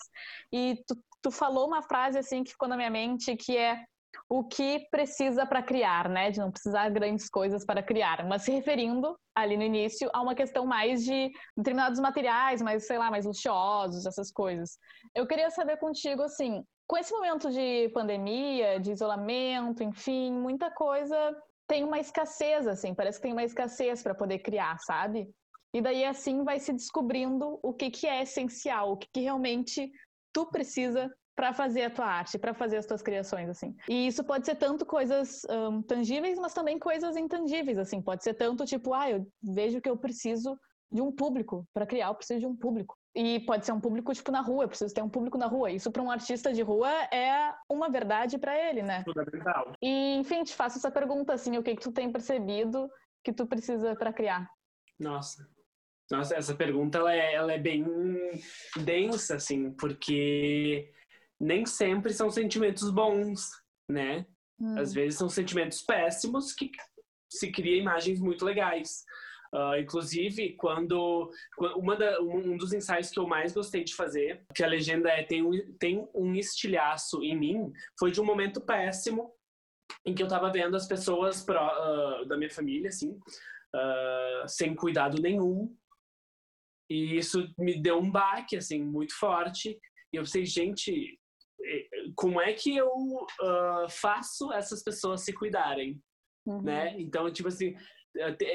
E 0.51 0.83
tu, 0.87 0.95
tu 1.21 1.31
falou 1.31 1.67
uma 1.67 1.81
frase, 1.81 2.17
assim, 2.17 2.43
que 2.43 2.51
ficou 2.51 2.67
na 2.67 2.77
minha 2.77 2.89
mente, 2.91 3.35
que 3.35 3.57
é 3.57 3.83
o 4.29 4.43
que 4.43 4.87
precisa 4.89 5.45
para 5.45 5.61
criar, 5.61 6.09
né? 6.09 6.31
De 6.31 6.39
não 6.39 6.51
precisar 6.51 6.89
grandes 6.89 7.29
coisas 7.29 7.65
para 7.65 7.83
criar, 7.83 8.25
mas 8.27 8.43
se 8.43 8.51
referindo 8.51 9.17
ali 9.35 9.55
no 9.55 9.63
início 9.63 10.09
a 10.13 10.21
uma 10.21 10.33
questão 10.33 10.65
mais 10.65 11.03
de 11.03 11.31
determinados 11.55 11.99
materiais, 11.99 12.61
mais, 12.61 12.87
sei 12.87 12.97
lá, 12.97 13.11
mais 13.11 13.25
luxuosos, 13.25 14.05
essas 14.05 14.31
coisas. 14.31 14.77
Eu 15.13 15.27
queria 15.27 15.49
saber 15.51 15.77
contigo, 15.77 16.23
assim, 16.23 16.63
com 16.87 16.97
esse 16.97 17.13
momento 17.13 17.51
de 17.51 17.89
pandemia, 17.93 18.79
de 18.79 18.91
isolamento, 18.91 19.83
enfim, 19.83 20.31
muita 20.31 20.71
coisa 20.71 21.35
tem 21.67 21.83
uma 21.83 21.99
escassez, 21.99 22.67
assim, 22.67 22.93
parece 22.93 23.17
que 23.17 23.23
tem 23.23 23.31
uma 23.31 23.43
escassez 23.43 24.03
para 24.03 24.13
poder 24.13 24.39
criar, 24.39 24.77
sabe? 24.79 25.27
E 25.73 25.81
daí 25.81 26.05
assim 26.05 26.43
vai 26.43 26.59
se 26.59 26.71
descobrindo 26.71 27.59
o 27.61 27.73
que, 27.73 27.89
que 27.89 28.07
é 28.07 28.21
essencial, 28.21 28.91
o 28.91 28.97
que, 28.97 29.07
que 29.11 29.21
realmente 29.21 29.91
tu 30.31 30.45
precisa 30.45 31.11
para 31.35 31.51
fazer 31.53 31.83
a 31.83 31.89
tua 31.89 32.05
arte, 32.05 32.39
para 32.39 32.53
fazer 32.53 32.77
as 32.77 32.85
tuas 32.85 33.01
criações, 33.01 33.49
assim. 33.49 33.75
E 33.89 34.07
isso 34.07 34.23
pode 34.23 34.45
ser 34.45 34.55
tanto 34.55 34.85
coisas 34.85 35.41
um, 35.49 35.81
tangíveis, 35.81 36.39
mas 36.39 36.53
também 36.53 36.79
coisas 36.79 37.17
intangíveis, 37.17 37.77
assim. 37.77 38.01
Pode 38.01 38.23
ser 38.23 38.33
tanto 38.33 38.65
tipo, 38.65 38.93
ah, 38.93 39.09
eu 39.09 39.27
vejo 39.43 39.81
que 39.81 39.89
eu 39.89 39.97
preciso 39.97 40.57
de 40.91 41.01
um 41.01 41.11
público 41.11 41.67
para 41.73 41.85
criar, 41.85 42.07
eu 42.07 42.15
preciso 42.15 42.39
de 42.39 42.45
um 42.45 42.55
público. 42.55 42.97
E 43.13 43.39
pode 43.41 43.65
ser 43.65 43.71
um 43.71 43.79
público 43.79 44.13
tipo 44.13 44.31
na 44.31 44.41
rua, 44.41 44.63
eu 44.63 44.67
preciso 44.69 44.93
ter 44.93 45.01
um 45.01 45.09
público 45.09 45.37
na 45.37 45.47
rua. 45.47 45.71
Isso 45.71 45.91
para 45.91 46.01
um 46.01 46.11
artista 46.11 46.53
de 46.53 46.61
rua 46.61 46.89
é 47.13 47.53
uma 47.69 47.89
verdade 47.89 48.37
para 48.37 48.57
ele, 48.57 48.81
né? 48.81 49.03
Fundamental. 49.03 49.73
E 49.81 50.15
enfim, 50.15 50.43
te 50.43 50.53
faço 50.53 50.77
essa 50.77 50.91
pergunta 50.91 51.33
assim, 51.33 51.57
o 51.57 51.63
que 51.63 51.75
que 51.75 51.81
tu 51.81 51.91
tem 51.91 52.11
percebido 52.11 52.89
que 53.23 53.33
tu 53.33 53.45
precisa 53.45 53.95
para 53.95 54.13
criar? 54.13 54.49
Nossa. 54.99 55.47
Nossa, 56.11 56.35
essa 56.35 56.53
pergunta 56.53 56.99
ela 56.99 57.13
é, 57.13 57.33
ela 57.33 57.53
é 57.53 57.57
bem 57.57 57.83
densa 58.77 59.35
assim, 59.35 59.71
porque 59.71 60.93
nem 61.39 61.65
sempre 61.65 62.13
são 62.13 62.29
sentimentos 62.29 62.89
bons, 62.89 63.49
né? 63.89 64.25
Hum. 64.59 64.79
Às 64.79 64.93
vezes 64.93 65.17
são 65.17 65.29
sentimentos 65.29 65.81
péssimos 65.81 66.53
que 66.53 66.71
se 67.29 67.51
cria 67.51 67.77
imagens 67.77 68.19
muito 68.19 68.45
legais. 68.45 69.03
Uh, 69.53 69.77
inclusive, 69.79 70.53
quando 70.57 71.31
da, 71.97 72.21
um 72.21 72.57
dos 72.57 72.73
ensaios 72.73 73.09
que 73.09 73.19
eu 73.19 73.27
mais 73.27 73.53
gostei 73.53 73.83
de 73.83 73.95
fazer, 73.95 74.43
que 74.53 74.63
a 74.63 74.67
legenda 74.67 75.09
é 75.09 75.23
tem 75.23 75.41
um, 75.41 75.51
tem 75.79 76.07
um 76.13 76.35
estilhaço 76.35 77.23
em 77.23 77.37
mim, 77.37 77.71
foi 77.97 78.11
de 78.11 78.19
um 78.19 78.25
momento 78.25 78.59
péssimo 78.59 79.33
em 80.05 80.13
que 80.13 80.21
eu 80.21 80.27
tava 80.27 80.51
vendo 80.51 80.75
as 80.75 80.87
pessoas 80.87 81.41
pro, 81.41 81.55
uh, 81.55 82.25
da 82.25 82.37
minha 82.37 82.49
família, 82.49 82.89
assim, 82.89 83.11
uh, 83.11 84.47
sem 84.47 84.75
cuidado 84.75 85.21
nenhum. 85.21 85.73
E 86.89 87.17
isso 87.17 87.47
me 87.57 87.81
deu 87.81 87.97
um 87.97 88.11
baque, 88.11 88.57
assim, 88.57 88.83
muito 88.83 89.17
forte. 89.17 89.79
E 90.11 90.17
eu 90.17 90.23
pensei, 90.23 90.45
gente, 90.45 91.17
como 92.15 92.39
é 92.41 92.53
que 92.53 92.75
eu 92.75 92.91
faço 93.89 94.51
essas 94.53 94.83
pessoas 94.83 95.21
se 95.21 95.33
cuidarem? 95.33 96.01
Uhum. 96.45 96.61
Né? 96.61 96.95
Então, 96.99 97.31
tipo 97.31 97.47
assim, 97.47 97.75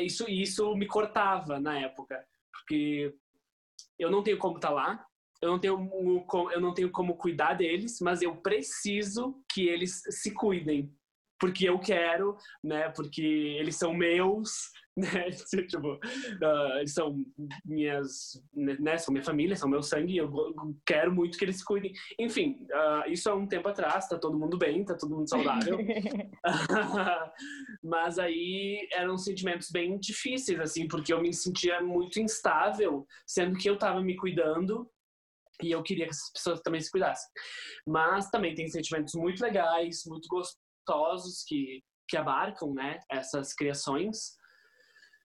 isso, 0.00 0.28
isso 0.28 0.74
me 0.76 0.86
cortava 0.86 1.58
na 1.58 1.78
época, 1.78 2.24
porque 2.52 3.14
eu 3.98 4.10
não 4.10 4.22
tenho 4.22 4.38
como 4.38 4.56
estar 4.56 4.68
tá 4.68 4.74
lá, 4.74 5.06
eu 5.42 5.50
não 5.50 5.58
tenho 5.58 6.26
eu 6.52 6.60
não 6.60 6.74
tenho 6.74 6.90
como 6.90 7.16
cuidar 7.16 7.54
deles, 7.54 7.98
mas 8.00 8.22
eu 8.22 8.36
preciso 8.36 9.42
que 9.50 9.66
eles 9.68 10.02
se 10.08 10.32
cuidem, 10.32 10.94
porque 11.38 11.68
eu 11.68 11.78
quero, 11.78 12.36
né? 12.62 12.90
Porque 12.90 13.22
eles 13.22 13.76
são 13.76 13.94
meus, 13.94 14.70
né? 15.00 15.30
tipo, 15.68 15.94
uh, 15.94 16.86
são 16.88 17.24
minhas, 17.64 18.40
né? 18.54 18.98
São 18.98 19.12
minha 19.12 19.24
família, 19.24 19.56
são 19.56 19.68
meu 19.68 19.82
sangue. 19.82 20.16
Eu 20.16 20.30
quero 20.86 21.12
muito 21.12 21.38
que 21.38 21.44
eles 21.44 21.58
se 21.58 21.64
cuidem. 21.64 21.92
Enfim, 22.18 22.66
uh, 22.72 23.10
isso 23.10 23.30
há 23.30 23.34
um 23.34 23.46
tempo 23.46 23.68
atrás. 23.68 24.08
Tá 24.08 24.18
todo 24.18 24.38
mundo 24.38 24.58
bem, 24.58 24.84
tá 24.84 24.94
todo 24.94 25.16
mundo 25.16 25.28
saudável. 25.28 25.78
Mas 27.82 28.18
aí 28.18 28.88
eram 28.92 29.16
sentimentos 29.16 29.70
bem 29.70 29.98
difíceis, 29.98 30.60
assim, 30.60 30.86
porque 30.86 31.12
eu 31.12 31.20
me 31.20 31.32
sentia 31.32 31.80
muito 31.80 32.20
instável, 32.20 33.06
sendo 33.26 33.58
que 33.58 33.68
eu 33.68 33.78
tava 33.78 34.00
me 34.00 34.16
cuidando 34.16 34.88
e 35.62 35.72
eu 35.72 35.82
queria 35.82 36.06
que 36.06 36.12
as 36.12 36.32
pessoas 36.32 36.60
também 36.60 36.80
se 36.80 36.90
cuidassem. 36.90 37.28
Mas 37.86 38.30
também 38.30 38.54
tem 38.54 38.66
sentimentos 38.68 39.14
muito 39.14 39.42
legais, 39.42 40.02
muito 40.06 40.26
gostosos 40.28 41.44
que 41.46 41.82
que 42.10 42.16
abarcam 42.16 42.74
né, 42.74 42.98
essas 43.08 43.54
criações. 43.54 44.36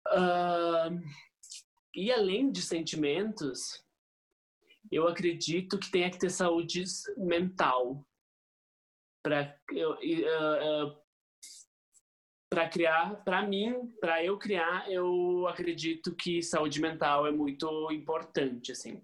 Uh, 0.08 1.00
e 1.94 2.12
além 2.12 2.52
de 2.52 2.62
sentimentos, 2.62 3.84
eu 4.92 5.08
acredito 5.08 5.78
que 5.78 5.92
tenha 5.92 6.10
que 6.10 6.18
ter 6.18 6.30
saúde 6.30 6.84
mental 7.18 8.06
para 9.22 9.56
uh, 9.74 10.88
uh, 10.88 10.98
para 12.50 12.68
criar, 12.68 13.24
para 13.24 13.44
mim, 13.44 13.94
para 14.02 14.24
eu 14.24 14.38
criar, 14.38 14.92
eu 14.92 15.48
acredito 15.48 16.16
que 16.16 16.42
saúde 16.42 16.82
mental 16.82 17.28
é 17.28 17.32
muito 17.32 17.92
importante, 17.92 18.72
assim. 18.72 19.04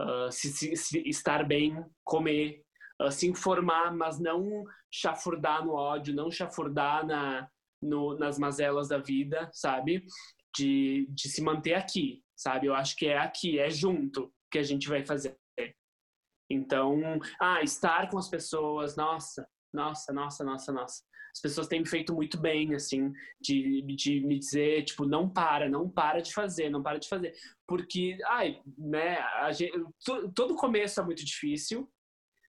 Uh, 0.00 0.32
se, 0.32 0.50
se, 0.52 0.74
se, 0.74 0.98
estar 1.06 1.44
bem, 1.44 1.84
comer, 2.02 2.64
uh, 3.02 3.10
se 3.10 3.26
informar, 3.26 3.94
mas 3.94 4.18
não 4.18 4.64
chafurdar 4.90 5.62
no 5.62 5.74
ódio, 5.74 6.14
não 6.14 6.30
chafurdar 6.30 7.04
na, 7.04 7.50
no, 7.80 8.16
nas 8.18 8.38
mazelas 8.38 8.88
da 8.88 8.98
vida, 8.98 9.48
sabe? 9.52 10.04
De, 10.56 11.06
de 11.10 11.28
se 11.28 11.42
manter 11.42 11.74
aqui, 11.74 12.22
sabe? 12.36 12.66
Eu 12.66 12.74
acho 12.74 12.96
que 12.96 13.06
é 13.06 13.18
aqui, 13.18 13.58
é 13.58 13.70
junto 13.70 14.32
que 14.50 14.58
a 14.58 14.62
gente 14.62 14.88
vai 14.88 15.04
fazer. 15.04 15.36
Então, 16.50 16.98
ah, 17.40 17.62
estar 17.62 18.08
com 18.08 18.18
as 18.18 18.28
pessoas, 18.28 18.96
nossa, 18.96 19.46
nossa, 19.72 20.12
nossa, 20.12 20.44
nossa, 20.44 20.72
nossa. 20.72 21.02
As 21.34 21.40
pessoas 21.42 21.68
têm 21.68 21.80
me 21.80 21.88
feito 21.88 22.14
muito 22.14 22.40
bem, 22.40 22.74
assim, 22.74 23.12
de, 23.40 23.82
de 23.82 24.20
me 24.26 24.38
dizer, 24.38 24.84
tipo, 24.84 25.06
não 25.06 25.28
para, 25.28 25.68
não 25.68 25.88
para 25.88 26.20
de 26.20 26.32
fazer, 26.32 26.70
não 26.70 26.82
para 26.82 26.98
de 26.98 27.06
fazer. 27.08 27.34
Porque, 27.66 28.18
ai, 28.26 28.60
né, 28.76 29.18
gente, 29.52 29.72
todo 30.34 30.56
começo 30.56 31.00
é 31.00 31.04
muito 31.04 31.24
difícil, 31.24 31.88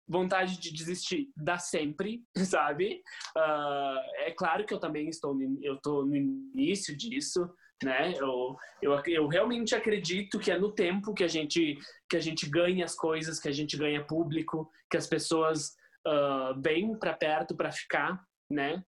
vontade 0.06 0.58
de 0.58 0.72
desistir 0.72 1.30
dá 1.36 1.58
sempre, 1.58 2.22
sabe? 2.36 3.02
Uh, 3.36 3.98
é 4.26 4.30
claro 4.36 4.64
que 4.64 4.74
eu 4.74 4.80
também 4.80 5.08
estou 5.08 5.36
eu 5.62 5.74
estou 5.74 6.04
no 6.04 6.16
início 6.16 6.96
disso, 6.96 7.48
né? 7.82 8.12
Eu, 8.16 8.56
eu, 8.80 9.02
eu 9.06 9.26
realmente 9.26 9.74
acredito 9.74 10.38
que 10.38 10.50
é 10.50 10.58
no 10.58 10.72
tempo 10.72 11.14
que 11.14 11.24
a 11.24 11.28
gente 11.28 11.78
que 12.08 12.16
a 12.16 12.20
gente 12.20 12.48
ganha 12.48 12.84
as 12.84 12.94
coisas, 12.94 13.40
que 13.40 13.48
a 13.48 13.52
gente 13.52 13.76
ganha 13.76 14.04
público, 14.04 14.70
que 14.90 14.96
as 14.96 15.06
pessoas 15.06 15.74
uh, 16.06 16.60
vêm 16.60 16.96
para 16.98 17.14
perto 17.14 17.56
para 17.56 17.72
ficar, 17.72 18.22
né? 18.50 18.82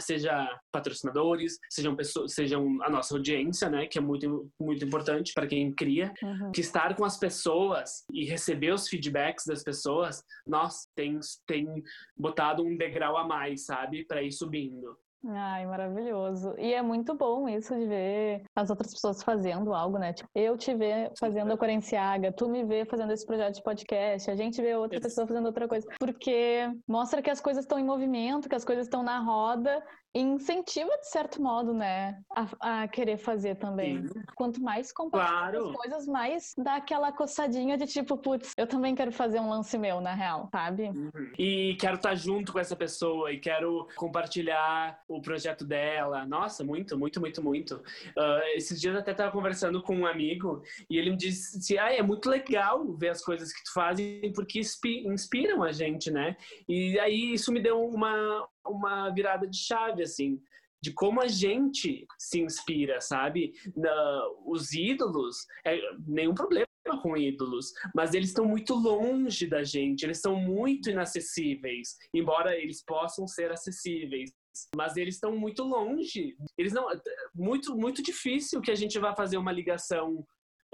Seja 0.00 0.48
patrocinadores, 0.72 1.58
sejam 1.70 1.94
pessoas, 1.94 2.34
sejam 2.34 2.82
a 2.82 2.90
nossa 2.90 3.14
audiência, 3.14 3.68
né, 3.68 3.86
que 3.86 3.98
é 3.98 4.00
muito 4.00 4.50
muito 4.60 4.84
importante 4.84 5.32
para 5.34 5.46
quem 5.46 5.72
cria, 5.72 6.12
uhum. 6.22 6.52
que 6.52 6.60
estar 6.60 6.94
com 6.94 7.04
as 7.04 7.18
pessoas 7.18 8.04
e 8.12 8.24
receber 8.24 8.72
os 8.72 8.88
feedbacks 8.88 9.44
das 9.46 9.62
pessoas, 9.62 10.22
nós 10.46 10.86
tem 10.94 11.18
tem 11.46 11.82
botado 12.16 12.62
um 12.64 12.76
degrau 12.76 13.16
a 13.16 13.24
mais, 13.24 13.66
sabe, 13.66 14.04
para 14.04 14.22
ir 14.22 14.32
subindo. 14.32 14.96
Ai, 15.26 15.64
maravilhoso. 15.64 16.54
E 16.58 16.74
é 16.74 16.82
muito 16.82 17.14
bom 17.14 17.48
isso 17.48 17.74
de 17.74 17.86
ver 17.86 18.42
as 18.54 18.68
outras 18.68 18.92
pessoas 18.92 19.22
fazendo 19.22 19.72
algo, 19.72 19.98
né? 19.98 20.12
Tipo, 20.12 20.28
eu 20.34 20.56
te 20.56 20.74
ver 20.74 21.12
fazendo 21.18 21.50
a 21.50 21.56
Corenciaga, 21.56 22.30
tu 22.30 22.46
me 22.46 22.62
vê 22.62 22.84
fazendo 22.84 23.10
esse 23.10 23.24
projeto 23.24 23.54
de 23.54 23.62
podcast, 23.62 24.30
a 24.30 24.36
gente 24.36 24.60
vê 24.60 24.76
outra 24.76 25.00
pessoa 25.00 25.26
fazendo 25.26 25.46
outra 25.46 25.66
coisa. 25.66 25.86
Porque 25.98 26.70
mostra 26.86 27.22
que 27.22 27.30
as 27.30 27.40
coisas 27.40 27.64
estão 27.64 27.78
em 27.78 27.84
movimento, 27.84 28.50
que 28.50 28.54
as 28.54 28.66
coisas 28.66 28.84
estão 28.84 29.02
na 29.02 29.18
roda 29.20 29.82
incentiva, 30.14 30.90
de 30.98 31.08
certo 31.08 31.42
modo, 31.42 31.74
né, 31.74 32.22
a, 32.30 32.82
a 32.82 32.88
querer 32.88 33.16
fazer 33.16 33.56
também. 33.56 34.06
Sim. 34.06 34.22
Quanto 34.34 34.62
mais 34.62 34.92
compartilhar 34.92 35.50
claro. 35.50 35.68
as 35.70 35.76
coisas, 35.76 36.06
mais 36.06 36.54
dá 36.56 36.76
aquela 36.76 37.10
coçadinha 37.12 37.76
de 37.76 37.86
tipo, 37.86 38.16
putz, 38.16 38.52
eu 38.56 38.66
também 38.66 38.94
quero 38.94 39.10
fazer 39.10 39.40
um 39.40 39.48
lance 39.48 39.76
meu, 39.76 40.00
na 40.00 40.14
real, 40.14 40.48
sabe? 40.52 40.84
Uhum. 40.84 41.10
E 41.38 41.76
quero 41.80 41.96
estar 41.96 42.14
junto 42.14 42.52
com 42.52 42.58
essa 42.58 42.76
pessoa 42.76 43.32
e 43.32 43.38
quero 43.38 43.88
compartilhar 43.96 45.00
o 45.08 45.20
projeto 45.20 45.64
dela. 45.64 46.24
Nossa, 46.24 46.62
muito, 46.62 46.96
muito, 46.96 47.20
muito, 47.20 47.42
muito. 47.42 47.76
Uh, 48.16 48.42
esses 48.54 48.80
dias 48.80 48.94
eu 48.94 49.00
até 49.00 49.10
estava 49.10 49.32
conversando 49.32 49.82
com 49.82 49.96
um 49.96 50.06
amigo 50.06 50.62
e 50.88 50.96
ele 50.96 51.10
me 51.10 51.16
disse, 51.16 51.76
ah, 51.78 51.92
é 51.92 52.02
muito 52.02 52.28
legal 52.30 52.92
ver 52.94 53.08
as 53.08 53.22
coisas 53.22 53.52
que 53.52 53.64
tu 53.64 53.72
fazes 53.72 54.32
porque 54.34 54.60
inspiram 54.60 55.62
a 55.62 55.72
gente, 55.72 56.10
né? 56.10 56.36
E 56.68 56.98
aí 57.00 57.32
isso 57.34 57.52
me 57.52 57.60
deu 57.60 57.84
uma, 57.84 58.46
uma 58.66 59.10
virada 59.10 59.46
de 59.46 59.56
chave, 59.56 60.02
assim, 60.02 60.40
de 60.84 60.92
como 60.92 61.22
a 61.22 61.26
gente 61.26 62.06
se 62.18 62.40
inspira, 62.40 63.00
sabe? 63.00 63.54
Na, 63.74 64.22
os 64.44 64.72
ídolos, 64.72 65.46
é, 65.64 65.78
nenhum 66.06 66.34
problema 66.34 66.66
com 67.02 67.16
ídolos, 67.16 67.72
mas 67.94 68.12
eles 68.12 68.28
estão 68.28 68.44
muito 68.44 68.74
longe 68.74 69.46
da 69.46 69.62
gente, 69.62 70.02
eles 70.02 70.20
são 70.20 70.36
muito 70.36 70.90
inacessíveis, 70.90 71.96
embora 72.12 72.54
eles 72.54 72.84
possam 72.84 73.26
ser 73.26 73.50
acessíveis. 73.50 74.30
Mas 74.76 74.96
eles 74.96 75.14
estão 75.14 75.36
muito 75.36 75.64
longe. 75.64 76.36
Eles 76.56 76.72
não, 76.72 76.86
muito, 77.34 77.74
muito 77.76 78.00
difícil 78.00 78.60
que 78.60 78.70
a 78.70 78.74
gente 78.76 78.98
vá 79.00 79.12
fazer 79.12 79.36
uma 79.36 79.50
ligação 79.50 80.24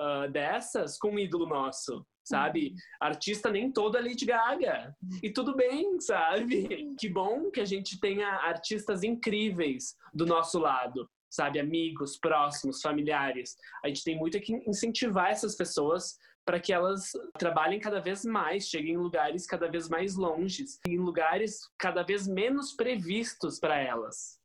uh, 0.01 0.31
dessas 0.31 0.99
com 0.99 1.11
um 1.11 1.19
ídolo 1.19 1.47
nosso 1.47 2.05
sabe? 2.31 2.69
Uhum. 2.69 2.77
Artista 3.01 3.51
nem 3.51 3.73
todo 3.73 3.99
é 3.99 4.01
Lady 4.01 4.25
Gaga. 4.25 4.95
E 5.21 5.31
tudo 5.31 5.57
bem, 5.57 6.01
sabe? 6.01 6.95
Que 6.97 7.09
bom 7.09 7.51
que 7.51 7.61
a 7.61 7.65
gente 7.65 7.99
tenha 7.99 8.29
artistas 8.29 9.03
incríveis 9.03 9.97
do 10.15 10.25
nosso 10.25 10.59
lado, 10.59 11.11
sabe? 11.29 11.59
Amigos, 11.59 12.17
próximos, 12.19 12.81
familiares. 12.81 13.57
A 13.85 13.89
gente 13.89 14.05
tem 14.05 14.17
muito 14.17 14.39
que 14.41 14.55
incentivar 14.67 15.31
essas 15.31 15.57
pessoas 15.57 16.17
para 16.45 16.61
que 16.61 16.73
elas 16.73 17.13
trabalhem 17.39 17.79
cada 17.79 18.01
vez 18.01 18.25
mais, 18.25 18.69
cheguem 18.69 18.95
em 18.95 18.99
lugares 18.99 19.47
cada 19.47 19.71
vez 19.71 19.89
mais 19.89 20.17
longes, 20.17 20.81
em 20.89 20.99
lugares 20.99 21.61
cada 21.79 22.03
vez 22.03 22.27
menos 22.27 22.73
previstos 22.73 23.59
para 23.59 23.79
elas. 23.79 24.40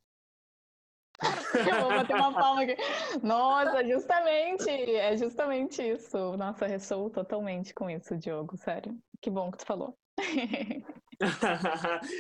Eu 1.70 1.82
vou 1.82 1.90
bater 1.90 2.16
uma 2.16 2.34
palma 2.34 2.64
aqui. 2.64 2.76
Nossa, 3.24 3.86
justamente, 3.86 4.70
é 4.70 5.16
justamente 5.18 5.82
isso. 5.82 6.36
Nossa, 6.38 6.66
ressoo 6.66 7.10
totalmente 7.10 7.74
com 7.74 7.90
isso, 7.90 8.18
Diogo, 8.18 8.58
sério. 8.58 8.98
Que 9.22 9.30
bom 9.30 9.52
que 9.52 9.60
tu 9.60 9.66
falou. 9.66 9.98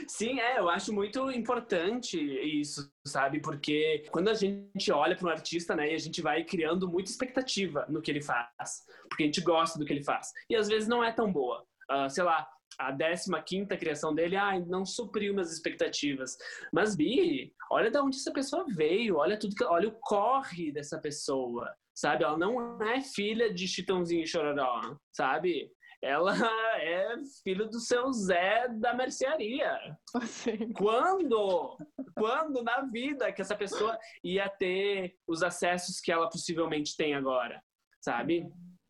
Sim, 0.07 0.39
é, 0.39 0.59
eu 0.59 0.69
acho 0.69 0.93
muito 0.93 1.29
importante 1.31 2.17
isso, 2.17 2.89
sabe? 3.05 3.41
Porque 3.41 4.05
quando 4.11 4.29
a 4.29 4.33
gente 4.33 4.91
olha 4.91 5.15
para 5.15 5.27
um 5.27 5.31
artista, 5.31 5.75
né, 5.75 5.91
e 5.91 5.95
a 5.95 5.99
gente 5.99 6.21
vai 6.21 6.43
criando 6.43 6.89
muita 6.89 7.11
expectativa 7.11 7.85
no 7.89 8.01
que 8.01 8.11
ele 8.11 8.21
faz, 8.21 8.83
porque 9.09 9.23
a 9.23 9.25
gente 9.25 9.41
gosta 9.41 9.77
do 9.77 9.85
que 9.85 9.93
ele 9.93 10.03
faz, 10.03 10.31
e 10.49 10.55
às 10.55 10.67
vezes 10.67 10.87
não 10.87 11.03
é 11.03 11.11
tão 11.11 11.31
boa. 11.31 11.65
Uh, 11.91 12.09
sei 12.09 12.23
lá, 12.23 12.47
a 12.79 13.41
15 13.41 13.67
criação 13.77 14.13
dele, 14.13 14.35
ah, 14.35 14.59
não 14.59 14.85
supriu 14.85 15.33
minhas 15.33 15.51
expectativas. 15.51 16.37
Mas, 16.71 16.95
Bi, 16.95 17.53
olha 17.71 17.89
de 17.89 17.97
onde 17.97 18.17
essa 18.17 18.31
pessoa 18.31 18.65
veio, 18.67 19.17
olha 19.17 19.39
tudo 19.39 19.55
que, 19.55 19.63
olha 19.63 19.87
o 19.87 19.99
corre 19.99 20.71
dessa 20.71 20.99
pessoa, 20.99 21.73
sabe? 21.93 22.23
Ela 22.23 22.37
não 22.37 22.81
é 22.81 23.01
filha 23.01 23.53
de 23.53 23.67
Chitãozinho 23.67 24.23
e 24.23 24.27
Chororó, 24.27 24.97
sabe? 25.11 25.71
Ela 26.01 26.33
é 26.81 27.15
filho 27.43 27.67
do 27.67 27.79
seu 27.79 28.11
Zé 28.11 28.67
da 28.69 28.93
mercearia. 28.93 29.97
Sim. 30.27 30.71
Quando? 30.73 31.77
Quando 32.15 32.63
na 32.63 32.81
vida 32.81 33.31
que 33.31 33.41
essa 33.41 33.55
pessoa 33.55 33.97
ia 34.23 34.49
ter 34.49 35.15
os 35.27 35.41
acessos 35.41 35.99
que 35.99 36.11
ela 36.11 36.29
possivelmente 36.29 36.95
tem 36.95 37.15
agora, 37.15 37.61
sabe? 38.01 38.47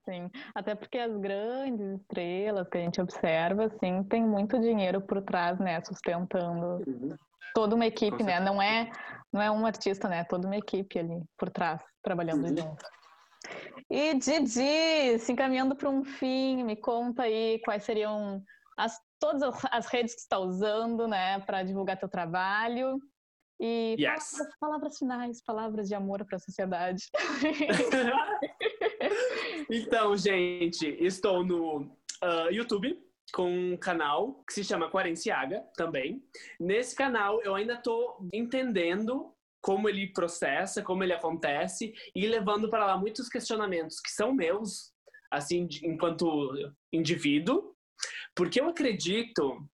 Sim, 0.08 0.30
até 0.54 0.76
porque 0.76 1.00
as 1.00 1.18
grandes 1.18 2.00
estrelas 2.00 2.70
que 2.70 2.78
a 2.78 2.82
gente 2.82 3.02
observa, 3.02 3.66
assim, 3.66 4.04
tem 4.04 4.24
muito 4.24 4.60
dinheiro 4.60 5.02
por 5.02 5.20
trás, 5.24 5.60
né, 5.60 5.82
sustentando 5.84 6.84
uhum. 6.88 7.16
toda 7.56 7.76
uma 7.76 7.88
equipe, 7.88 8.24
né? 8.24 8.40
Não 8.40 8.62
é, 8.62 8.92
não 9.34 9.42
é 9.42 9.50
um 9.50 9.66
artista, 9.66 10.08
né? 10.08 10.20
É 10.20 10.24
toda 10.24 10.46
uma 10.46 10.58
equipe 10.58 11.00
ali 11.00 11.24
por 11.36 11.50
trás, 11.50 11.82
trabalhando 12.04 12.48
uhum. 12.48 12.56
junto. 12.56 12.86
E 13.90 14.14
Didi, 14.14 15.20
se 15.20 15.32
encaminhando 15.32 15.76
para 15.76 15.90
um 15.90 16.04
fim, 16.04 16.64
me 16.64 16.76
conta 16.76 17.24
aí 17.24 17.60
quais 17.66 17.84
seriam 17.84 18.44
as, 18.78 19.00
todas 19.20 19.54
as 19.72 19.88
redes 19.88 20.14
que 20.14 20.22
você 20.22 20.26
está 20.26 20.38
usando, 20.38 21.08
né, 21.08 21.40
para 21.40 21.64
divulgar 21.64 21.98
teu 21.98 22.10
trabalho. 22.10 23.00
E 23.60 23.96
yes. 23.98 24.32
palavras, 24.32 24.58
palavras 24.60 24.98
finais, 24.98 25.42
palavras 25.44 25.88
de 25.88 25.96
amor 25.96 26.26
para 26.26 26.36
a 26.36 26.40
sociedade. 26.40 27.06
então, 29.70 30.16
gente, 30.16 30.88
estou 31.00 31.46
no 31.46 31.82
uh, 31.82 32.52
YouTube 32.52 32.98
com 33.34 33.74
um 33.74 33.78
canal 33.78 34.44
que 34.48 34.54
se 34.54 34.64
chama 34.64 34.90
Quarenciaga 34.90 35.64
também. 35.76 36.24
Nesse 36.60 36.96
canal 36.96 37.42
eu 37.42 37.56
ainda 37.56 37.74
estou 37.74 38.18
entendendo 38.34 39.34
como 39.62 39.90
ele 39.90 40.14
processa, 40.14 40.84
como 40.84 41.04
ele 41.04 41.14
acontece 41.14 41.94
e 42.16 42.28
levando 42.28 42.70
para 42.70 42.86
lá 42.86 42.98
muitos 42.98 43.28
questionamentos 43.28 44.00
que 44.00 44.12
são 44.12 44.32
meus, 44.32 44.94
assim, 45.32 45.68
enquanto 45.84 46.54
indivíduo, 46.94 47.76
porque 48.36 48.62
eu 48.62 48.70
acredito 48.70 49.68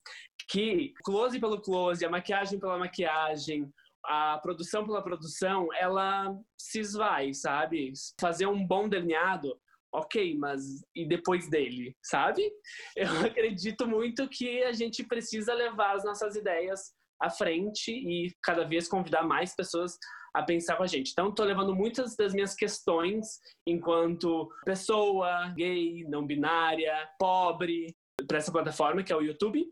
que 0.49 0.93
close 1.03 1.39
pelo 1.39 1.61
close, 1.61 2.05
a 2.05 2.09
maquiagem 2.09 2.59
pela 2.59 2.77
maquiagem, 2.77 3.69
a 4.05 4.39
produção 4.39 4.85
pela 4.85 5.03
produção, 5.03 5.67
ela 5.73 6.35
se 6.57 6.79
esvai, 6.79 7.33
sabe? 7.33 7.91
Fazer 8.19 8.45
um 8.47 8.65
bom 8.65 8.87
delineado, 8.87 9.59
ok, 9.93 10.37
mas 10.37 10.61
e 10.95 11.05
depois 11.05 11.49
dele, 11.49 11.95
sabe? 12.03 12.49
Eu 12.95 13.09
acredito 13.25 13.87
muito 13.87 14.27
que 14.29 14.63
a 14.63 14.71
gente 14.71 15.03
precisa 15.03 15.53
levar 15.53 15.95
as 15.95 16.03
nossas 16.03 16.35
ideias 16.35 16.93
à 17.21 17.29
frente 17.29 17.91
e 17.91 18.33
cada 18.41 18.63
vez 18.63 18.87
convidar 18.87 19.23
mais 19.23 19.55
pessoas 19.55 19.97
a 20.33 20.43
pensar 20.43 20.77
com 20.77 20.83
a 20.83 20.87
gente. 20.87 21.11
Então, 21.11 21.29
estou 21.29 21.45
levando 21.45 21.75
muitas 21.75 22.15
das 22.15 22.33
minhas 22.33 22.55
questões 22.55 23.27
enquanto 23.67 24.49
pessoa 24.65 25.53
gay, 25.55 26.05
não 26.07 26.25
binária, 26.25 27.07
pobre, 27.19 27.93
para 28.27 28.37
essa 28.37 28.51
plataforma 28.51 29.03
que 29.03 29.11
é 29.11 29.15
o 29.15 29.21
YouTube. 29.21 29.65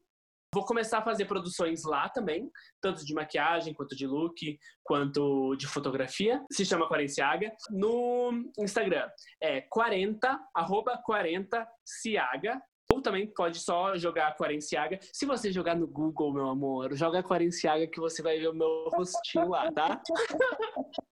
Vou 0.51 0.65
começar 0.65 0.97
a 0.97 1.03
fazer 1.03 1.25
produções 1.25 1.83
lá 1.83 2.09
também, 2.09 2.49
tanto 2.81 3.05
de 3.05 3.13
maquiagem, 3.13 3.71
quanto 3.71 3.95
de 3.95 4.07
look, 4.07 4.59
quanto 4.83 5.55
de 5.55 5.67
fotografia. 5.67 6.43
Se 6.51 6.65
chama 6.65 6.87
Quarenciaga. 6.87 7.51
No 7.69 8.31
Instagram 8.57 9.07
é 9.39 9.61
40, 9.61 10.39
arroba 10.55 10.97
40 11.05 11.67
Ciaga. 11.85 12.59
Ou 12.91 13.01
também 13.01 13.27
pode 13.27 13.59
só 13.59 13.95
jogar 13.95 14.35
Quarenciaga. 14.35 14.99
Se 15.13 15.25
você 15.25 15.51
jogar 15.51 15.75
no 15.75 15.87
Google, 15.87 16.33
meu 16.33 16.49
amor, 16.49 16.95
joga 16.95 17.21
Quarenciaga 17.21 17.85
que 17.85 17.99
você 17.99 18.23
vai 18.23 18.39
ver 18.39 18.49
o 18.49 18.53
meu 18.53 18.89
rostinho 18.91 19.49
lá, 19.49 19.71
tá? 19.71 20.01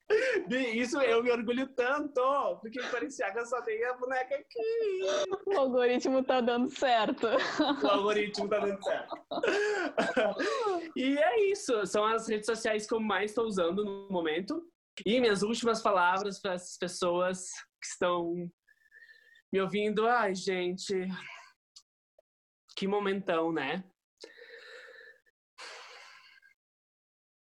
Isso 0.73 0.99
eu 1.01 1.21
me 1.21 1.29
orgulho 1.31 1.67
tanto, 1.75 2.21
porque 2.61 2.79
Quarenciaga 2.89 3.45
só 3.45 3.61
tem 3.61 3.83
a 3.85 3.93
boneca 3.93 4.35
aqui. 4.35 5.01
O 5.45 5.59
algoritmo 5.59 6.23
tá 6.23 6.39
dando 6.39 6.69
certo. 6.69 7.27
O 7.83 7.87
algoritmo 7.87 8.47
tá 8.47 8.59
dando 8.59 8.81
certo. 8.83 9.15
E 10.95 11.17
é 11.17 11.51
isso, 11.51 11.85
são 11.85 12.03
as 12.05 12.27
redes 12.27 12.45
sociais 12.45 12.87
que 12.87 12.93
eu 12.93 12.99
mais 12.99 13.31
estou 13.31 13.45
usando 13.45 13.83
no 13.83 14.09
momento. 14.09 14.63
E 15.05 15.19
minhas 15.19 15.43
últimas 15.43 15.81
palavras 15.81 16.39
para 16.39 16.53
essas 16.53 16.77
pessoas 16.77 17.51
que 17.79 17.87
estão 17.87 18.49
me 19.53 19.61
ouvindo. 19.61 20.07
Ai, 20.07 20.33
gente, 20.33 21.07
que 22.77 22.87
momentão, 22.87 23.51
né? 23.51 23.83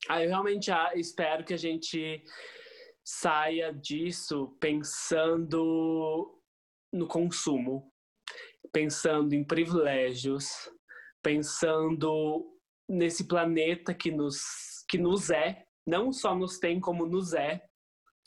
Ah, 0.09 0.25
eu 0.25 0.29
realmente 0.29 0.73
espero 0.97 1.45
que 1.45 1.55
a 1.55 1.57
gente 1.57 2.25
saia 3.05 3.73
disso 3.73 4.57
pensando 4.59 6.43
no 6.93 7.07
consumo, 7.07 7.93
pensando 8.73 9.33
em 9.33 9.45
privilégios, 9.45 10.69
pensando 11.23 12.59
nesse 12.89 13.29
planeta 13.29 13.95
que 13.95 14.11
nos, 14.11 14.85
que 14.89 14.99
nos 14.99 15.31
é, 15.31 15.65
não 15.87 16.13
só 16.13 16.35
nos 16.35 16.59
tem, 16.59 16.81
como 16.81 17.07
nos 17.07 17.35
é, 17.35 17.65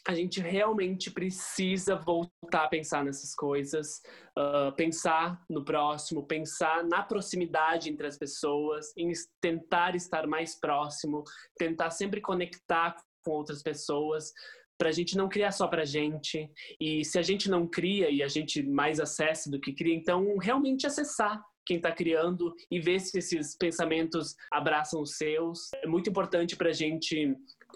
a 0.08 0.14
gente 0.14 0.42
realmente 0.42 1.10
precisa 1.10 1.96
voltar 1.96 2.66
a 2.66 2.68
pensar 2.68 3.06
nessas 3.06 3.34
coisas, 3.34 4.02
uh, 4.38 4.76
pensar 4.76 5.42
no 5.50 5.64
próximo, 5.64 6.28
pensar 6.28 6.84
na 6.84 7.02
proximidade 7.02 7.90
entre 7.90 8.06
as 8.06 8.18
pessoas, 8.18 8.92
em 8.98 9.12
tentar 9.42 9.96
estar 9.96 10.28
mais 10.28 10.60
próximo, 10.60 11.24
tentar 11.58 11.90
sempre 11.90 12.20
conectar 12.20 12.96
com 13.24 13.32
outras 13.32 13.64
pessoas, 13.64 14.34
para 14.78 14.90
a 14.90 14.92
gente 14.92 15.16
não 15.16 15.30
criar 15.30 15.52
só 15.52 15.68
para 15.68 15.84
a 15.84 15.86
gente. 15.86 16.52
E 16.80 17.06
se 17.06 17.18
a 17.18 17.22
gente 17.22 17.50
não 17.50 17.66
cria 17.66 18.10
e 18.10 18.22
a 18.22 18.28
gente 18.28 18.62
mais 18.62 19.00
acessa 19.00 19.50
do 19.50 19.60
que 19.60 19.74
cria, 19.74 19.96
então 19.96 20.38
realmente 20.38 20.86
acessar, 20.86 21.42
quem 21.66 21.78
está 21.78 21.94
criando 21.94 22.54
e 22.70 22.80
ver 22.80 23.00
se 23.00 23.18
esses 23.18 23.56
pensamentos 23.56 24.36
abraçam 24.52 25.02
os 25.02 25.16
seus. 25.16 25.72
É 25.76 25.88
muito 25.88 26.10
importante 26.10 26.58
para 26.58 26.70
a 26.70 26.74
gente 26.74 27.36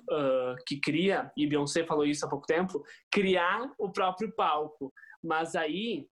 uh, 0.10 0.56
que 0.66 0.80
cria, 0.80 1.32
e 1.36 1.48
Beyoncé 1.48 1.86
falou 1.86 2.06
isso 2.06 2.26
há 2.26 2.30
pouco 2.30 2.46
tempo, 2.46 2.84
criar 3.12 3.72
o 3.78 3.92
próprio 3.92 4.34
palco. 4.34 4.94
Mas 5.24 5.56
aí, 5.56 6.08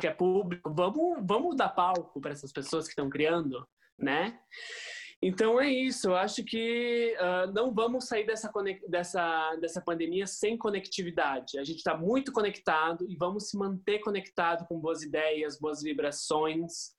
que 0.00 0.06
é 0.06 0.10
público, 0.10 0.72
vamos, 0.72 1.18
vamos 1.26 1.56
dar 1.56 1.68
palco 1.68 2.20
para 2.20 2.32
essas 2.32 2.52
pessoas 2.52 2.84
que 2.84 2.90
estão 2.90 3.08
criando, 3.08 3.66
né? 3.98 4.38
Então 5.22 5.58
é 5.58 5.70
isso, 5.70 6.08
eu 6.08 6.16
acho 6.16 6.44
que 6.44 7.16
uh, 7.18 7.50
não 7.52 7.72
vamos 7.72 8.06
sair 8.06 8.26
dessa, 8.26 8.52
dessa, 8.86 9.56
dessa 9.56 9.80
pandemia 9.80 10.26
sem 10.26 10.58
conectividade. 10.58 11.58
A 11.58 11.64
gente 11.64 11.78
está 11.78 11.96
muito 11.96 12.30
conectado 12.30 13.06
e 13.08 13.16
vamos 13.16 13.48
se 13.48 13.56
manter 13.56 14.00
conectado 14.00 14.66
com 14.66 14.78
boas 14.78 15.02
ideias, 15.02 15.58
boas 15.58 15.82
vibrações. 15.82 16.94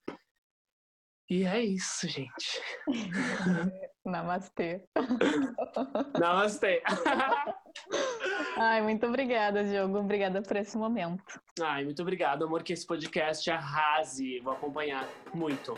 E 1.30 1.44
é 1.44 1.64
isso, 1.64 2.08
gente. 2.08 2.60
Namastê. 4.08 4.82
Namastê. 6.18 6.82
Ai, 8.56 8.80
muito 8.82 9.06
obrigada, 9.06 9.62
Diogo. 9.64 9.98
Obrigada 9.98 10.40
por 10.42 10.56
esse 10.56 10.78
momento. 10.78 11.40
Ai, 11.60 11.84
muito 11.84 12.00
obrigado, 12.00 12.44
amor, 12.44 12.62
que 12.62 12.72
esse 12.72 12.86
podcast 12.86 13.50
arrase. 13.50 14.40
Vou 14.40 14.54
acompanhar 14.54 15.06
muito. 15.34 15.74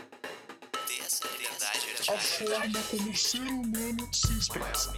A 2.07 2.17
forma 2.17 2.79
como 2.89 3.11
o 3.11 3.15
ser 3.15 3.41
humano 3.41 4.09
se 4.13 4.39
expressa. 4.39 4.93